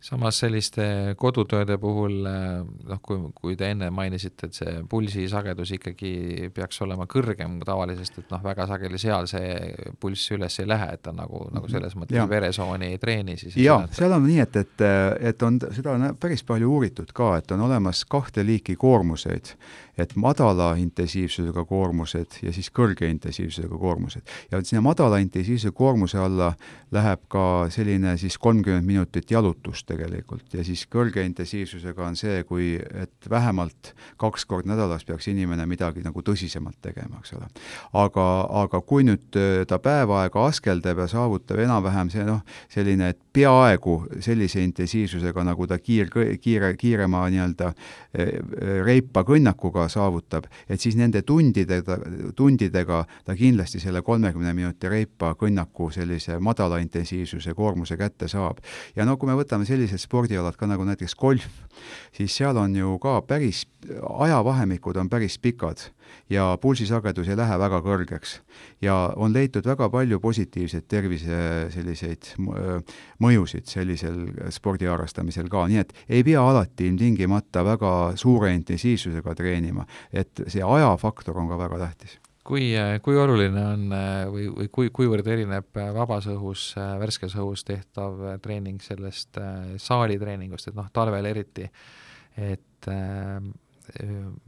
samas 0.00 0.38
selliste 0.38 0.84
kodutööde 1.18 1.74
puhul 1.82 2.20
noh, 2.22 3.00
kui, 3.02 3.18
kui 3.34 3.56
te 3.58 3.72
enne 3.72 3.90
mainisite, 3.94 4.46
et 4.46 4.58
see 4.58 4.74
pulsisagedus 4.90 5.72
ikkagi 5.74 6.50
peaks 6.54 6.78
olema 6.86 7.08
kõrgem 7.10 7.58
tavalisest, 7.66 8.20
et 8.22 8.30
noh, 8.30 8.42
väga 8.44 8.68
sageli 8.70 9.00
seal 9.02 9.26
see 9.30 9.72
pulss 10.00 10.30
üles 10.36 10.60
ei 10.62 10.68
lähe, 10.70 10.92
et 10.94 11.02
ta 11.02 11.14
nagu, 11.16 11.42
nagu 11.50 11.66
mhm. 11.66 11.72
selles 11.74 11.98
mõttes 11.98 12.18
ja. 12.20 12.28
veresooni 12.30 12.92
ei 12.92 13.02
treeni 13.02 13.36
siis. 13.40 13.58
jaa, 13.58 13.80
seal 13.96 14.14
on 14.14 14.24
nii, 14.28 14.38
et, 14.46 14.60
et, 14.62 14.86
et 15.32 15.46
on, 15.46 15.58
seda 15.74 15.96
on 15.96 16.08
päris 16.20 16.46
palju 16.46 16.70
uuritud 16.78 17.12
ka, 17.16 17.34
et 17.42 17.56
on 17.56 17.66
olemas 17.66 18.04
kahte 18.08 18.46
liiki 18.46 18.78
koormuseid 18.78 19.54
et 19.98 20.14
madala 20.16 20.72
intensiivsusega 20.78 21.64
koormused 21.66 22.38
ja 22.42 22.52
siis 22.54 22.70
kõrge 22.74 23.08
intensiivsusega 23.10 23.78
koormused. 23.78 24.22
ja 24.50 24.60
sinna 24.62 24.82
madala 24.82 25.18
intensiivsuse 25.22 25.74
koormuse 25.74 26.18
alla 26.22 26.52
läheb 26.94 27.24
ka 27.28 27.66
selline 27.74 28.16
siis 28.16 28.38
kolmkümmend 28.38 28.86
minutit 28.86 29.30
jalutust 29.30 29.87
tegelikult 29.88 30.54
ja 30.54 30.64
siis 30.66 30.84
kõrge 30.90 31.24
intensiivsusega 31.26 32.06
on 32.06 32.16
see, 32.18 32.42
kui 32.48 32.74
et 32.76 33.30
vähemalt 33.30 33.92
kaks 34.20 34.44
korda 34.48 34.72
nädalas 34.72 35.04
peaks 35.08 35.28
inimene 35.32 35.66
midagi 35.68 36.02
nagu 36.04 36.22
tõsisemalt 36.24 36.78
tegema, 36.84 37.22
eks 37.22 37.34
ole. 37.38 37.48
aga, 37.96 38.26
aga 38.62 38.80
kui 38.86 39.06
nüüd 39.06 39.38
äh, 39.38 39.64
ta 39.68 39.80
päev 39.82 40.12
aega 40.18 40.46
askeldab 40.48 41.04
ja 41.04 41.08
saavutab 41.10 41.62
enam-vähem 41.64 42.12
see 42.12 42.26
noh, 42.26 42.42
selline, 42.72 43.12
et 43.14 43.20
peaaegu 43.38 43.96
sellise 44.24 44.62
intensiivsusega, 44.64 45.44
nagu 45.46 45.66
ta 45.70 45.78
kiir, 45.78 46.10
kiire, 46.42 46.72
kiirema 46.80 47.24
nii-öelda 47.32 47.70
äh, 47.70 47.76
äh, 48.18 48.74
reipa 48.86 49.24
kõnnakuga 49.28 49.88
saavutab, 49.92 50.48
et 50.68 50.80
siis 50.80 50.98
nende 50.98 51.22
tundidega, 51.26 51.98
tundidega 52.36 53.04
ta 53.24 53.36
kindlasti 53.38 53.80
selle 53.82 54.02
kolmekümne 54.06 54.54
minuti 54.56 54.90
reipa 54.90 55.34
kõnnaku 55.38 55.90
sellise 55.94 56.38
madala 56.42 56.80
intensiivsuse 56.82 57.54
koormuse 57.54 57.96
kätte 57.96 58.28
saab. 58.28 58.62
ja 58.96 59.04
no 59.04 59.16
kui 59.16 59.30
me 59.30 59.36
võtame 59.38 59.66
sellised 59.78 60.02
spordialad 60.02 60.56
ka 60.58 60.66
nagu 60.66 60.84
näiteks 60.86 61.14
golf, 61.18 61.46
siis 62.16 62.34
seal 62.34 62.58
on 62.58 62.74
ju 62.76 62.96
ka 63.02 63.20
päris, 63.22 63.64
ajavahemikud 64.02 64.98
on 64.98 65.08
päris 65.08 65.38
pikad 65.38 65.88
ja 66.30 66.50
pulsisagedus 66.60 67.28
ei 67.28 67.36
lähe 67.38 67.58
väga 67.58 67.80
kõrgeks. 67.84 68.40
ja 68.82 69.12
on 69.16 69.32
leitud 69.32 69.66
väga 69.66 69.88
palju 69.88 70.20
positiivseid 70.20 70.88
tervise 70.88 71.70
selliseid 71.70 72.34
mõjusid 73.22 73.70
sellisel 73.70 74.50
spordi 74.50 74.90
harrastamisel 74.90 75.48
ka, 75.48 75.66
nii 75.68 75.82
et 75.84 75.92
ei 76.08 76.24
pea 76.24 76.42
alati 76.42 76.88
ilmtingimata 76.88 77.64
väga 77.64 77.92
suure 78.16 78.54
intensiivsusega 78.54 79.34
treenima, 79.34 79.86
et 80.12 80.48
see 80.48 80.62
ajafaktor 80.64 81.38
on 81.38 81.48
ka 81.48 81.58
väga 81.58 81.84
tähtis 81.86 82.18
kui, 82.48 82.70
kui 83.04 83.18
oluline 83.20 83.64
on 83.74 83.84
või, 84.32 84.46
või 84.54 84.70
kui, 84.72 84.92
kuivõrd 84.94 85.26
erineb 85.28 85.82
vabas 85.96 86.30
õhus, 86.32 86.70
värskes 87.02 87.36
õhus 87.36 87.66
tehtav 87.68 88.40
treening 88.44 88.80
sellest 88.84 89.36
saalitreeningust, 89.84 90.70
et 90.70 90.78
noh, 90.78 90.88
talvel 90.94 91.28
eriti, 91.28 91.68
et 92.38 92.90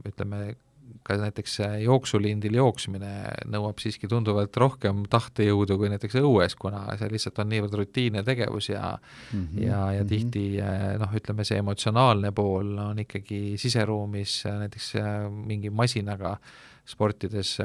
ütleme, 0.07 0.41
ka 1.07 1.15
näiteks 1.17 1.57
jooksulindil 1.81 2.55
jooksmine 2.59 3.11
nõuab 3.51 3.79
siiski 3.81 4.09
tunduvalt 4.11 4.57
rohkem 4.59 5.03
tahtejõudu 5.11 5.77
kui 5.79 5.89
näiteks 5.91 6.17
õues, 6.21 6.55
kuna 6.59 6.83
see 6.99 7.09
lihtsalt 7.13 7.39
on 7.41 7.49
niivõrd 7.51 7.77
rutiinne 7.79 8.23
tegevus 8.27 8.69
ja 8.69 8.97
mm 8.97 9.39
-hmm, 9.39 9.61
ja, 9.65 9.79
ja 9.97 10.03
-hmm. 10.03 10.09
tihti 10.09 10.43
noh, 10.99 11.15
ütleme 11.15 11.45
see 11.47 11.61
emotsionaalne 11.63 12.31
pool 12.31 12.77
on 12.77 12.99
ikkagi 12.99 13.57
siseruumis 13.57 14.43
näiteks 14.45 14.93
mingi 15.31 15.69
masinaga 15.69 16.37
sportides 16.91 17.55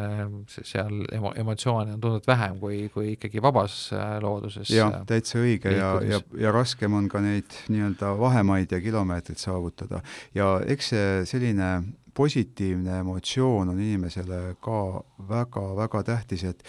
seal 0.57 1.03
emo-, 1.13 1.35
emotsioone 1.37 1.97
on 1.97 2.01
tunduvalt 2.01 2.31
vähem 2.31 2.61
kui, 2.63 2.81
kui 2.95 3.13
ikkagi 3.17 3.43
vabas 3.43 3.91
looduses. 4.23 4.71
jah, 4.71 5.03
täitsa 5.09 5.41
õige 5.43 5.75
liikudes. 5.75 6.11
ja, 6.11 6.23
ja, 6.23 6.23
ja 6.47 6.55
raskem 6.55 6.97
on 6.97 7.11
ka 7.13 7.23
neid 7.25 7.61
nii-öelda 7.73 8.15
vahemaid 8.21 8.73
ja 8.73 8.81
kilomeetreid 8.81 9.43
saavutada. 9.43 10.03
ja 10.35 10.57
eks 10.67 10.93
see 10.95 11.23
selline 11.29 11.71
positiivne 12.17 13.01
emotsioon 13.03 13.69
on 13.69 13.81
inimesele 13.81 14.57
ka 14.65 15.03
väga-väga 15.29 16.03
tähtis, 16.07 16.47
et 16.49 16.63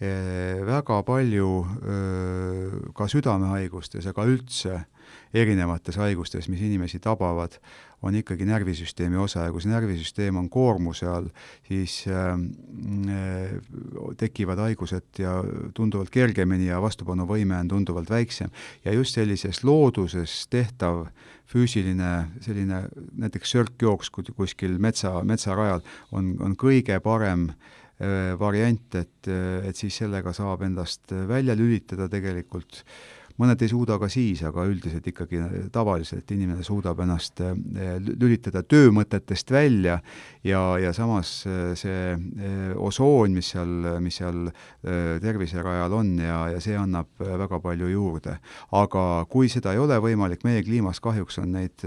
eh, 0.00 0.62
väga 0.64 1.02
palju 1.04 1.50
ka 2.96 3.08
südamehaigustes, 3.12 4.08
aga 4.10 4.24
üldse 4.30 4.80
erinevates 5.34 5.98
haigustes, 5.98 6.48
mis 6.48 6.62
inimesi 6.62 7.00
tabavad, 7.02 7.58
on 8.04 8.14
ikkagi 8.14 8.44
närvisüsteemi 8.46 9.16
osa 9.16 9.46
ja 9.46 9.52
kui 9.52 9.62
see 9.64 9.72
närvisüsteem 9.72 10.36
on 10.36 10.48
koormuse 10.52 11.08
all, 11.08 11.30
siis 11.66 12.02
äh, 12.10 12.34
tekivad 14.20 14.60
haigused 14.60 15.22
ja 15.22 15.38
tunduvalt 15.74 16.12
kergemini 16.14 16.68
ja 16.68 16.82
vastupanuvõime 16.84 17.56
on 17.62 17.70
tunduvalt 17.72 18.10
väiksem. 18.12 18.52
ja 18.84 18.92
just 18.92 19.16
sellises 19.16 19.64
looduses 19.64 20.44
tehtav 20.52 21.06
füüsiline 21.48 22.12
selline 22.44 22.84
näiteks 23.16 23.50
sörkjooks 23.56 24.10
kuskil 24.10 24.78
metsa, 24.78 25.22
metsarajal 25.24 25.80
on, 26.12 26.36
on 26.40 26.56
kõige 26.60 27.00
parem 27.00 27.48
äh, 27.50 28.36
variant, 28.38 28.94
et, 29.00 29.32
et 29.64 29.76
siis 29.76 29.96
sellega 29.96 30.32
saab 30.36 30.62
endast 30.62 31.12
välja 31.28 31.56
lülitada 31.56 32.08
tegelikult 32.12 32.82
äh, 32.84 33.23
mõned 33.40 33.62
ei 33.64 33.70
suuda 33.70 33.96
ka 33.98 34.08
siis, 34.12 34.44
aga 34.46 34.64
üldiselt 34.68 35.06
ikkagi 35.10 35.40
tavaliselt 35.74 36.30
inimene 36.34 36.62
suudab 36.66 37.00
ennast 37.02 37.40
eh, 37.42 37.96
lülitada 37.98 38.62
töömõtetest 38.62 39.50
välja 39.50 39.98
ja, 40.46 40.62
ja 40.78 40.92
samas 40.94 41.32
eh, 41.50 41.72
see 41.78 42.14
eh, 42.14 42.70
osoon, 42.76 43.34
mis 43.34 43.50
seal, 43.54 43.74
mis 44.04 44.20
seal 44.20 44.46
terviserajal 45.24 45.92
on 45.96 46.14
ja, 46.22 46.38
ja 46.54 46.62
see 46.62 46.76
annab 46.78 47.10
väga 47.18 47.58
palju 47.62 47.90
juurde. 47.90 48.38
aga 48.72 49.04
kui 49.30 49.48
seda 49.52 49.74
ei 49.74 49.82
ole 49.82 49.98
võimalik, 50.02 50.44
meie 50.46 50.62
kliimas 50.62 51.00
kahjuks 51.02 51.40
on 51.42 51.54
neid 51.56 51.84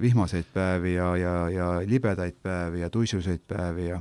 vihmaseid 0.00 0.48
päevi 0.54 0.94
ja, 0.94 1.14
ja, 1.18 1.34
ja 1.52 1.70
libedaid 1.86 2.38
päevi 2.42 2.84
ja 2.84 2.90
tuisuseid 2.90 3.42
päevi 3.48 3.90
ja 3.90 4.00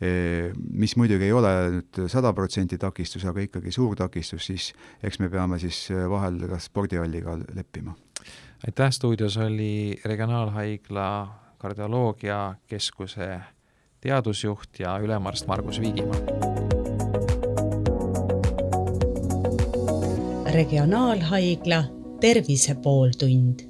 mis 0.00 0.94
muidugi 0.96 1.26
ei 1.26 1.32
ole 1.34 1.50
nüüd 1.74 2.00
sada 2.10 2.30
protsenti 2.32 2.78
takistus, 2.78 3.24
aga 3.26 3.42
ikkagi 3.42 3.72
suur 3.74 3.96
takistus, 3.98 4.46
siis 4.46 4.70
eks 5.02 5.18
me 5.18 5.30
peame 5.32 5.58
siis 5.58 5.88
vahel 6.10 6.38
ka 6.50 6.60
spordihalliga 6.62 7.34
leppima. 7.54 7.96
aitäh, 8.66 8.90
stuudios 8.90 9.36
oli 9.36 9.98
Regionaalhaigla 10.04 11.08
kardioloogiakeskuse 11.58 13.40
teadusjuht 14.00 14.78
ja 14.78 14.98
ülemarst 15.02 15.46
Margus 15.46 15.80
Viigimaa. 15.80 16.68
regionaalhaigla 20.58 21.84
Tervise 22.20 22.74
pooltund 22.74 23.67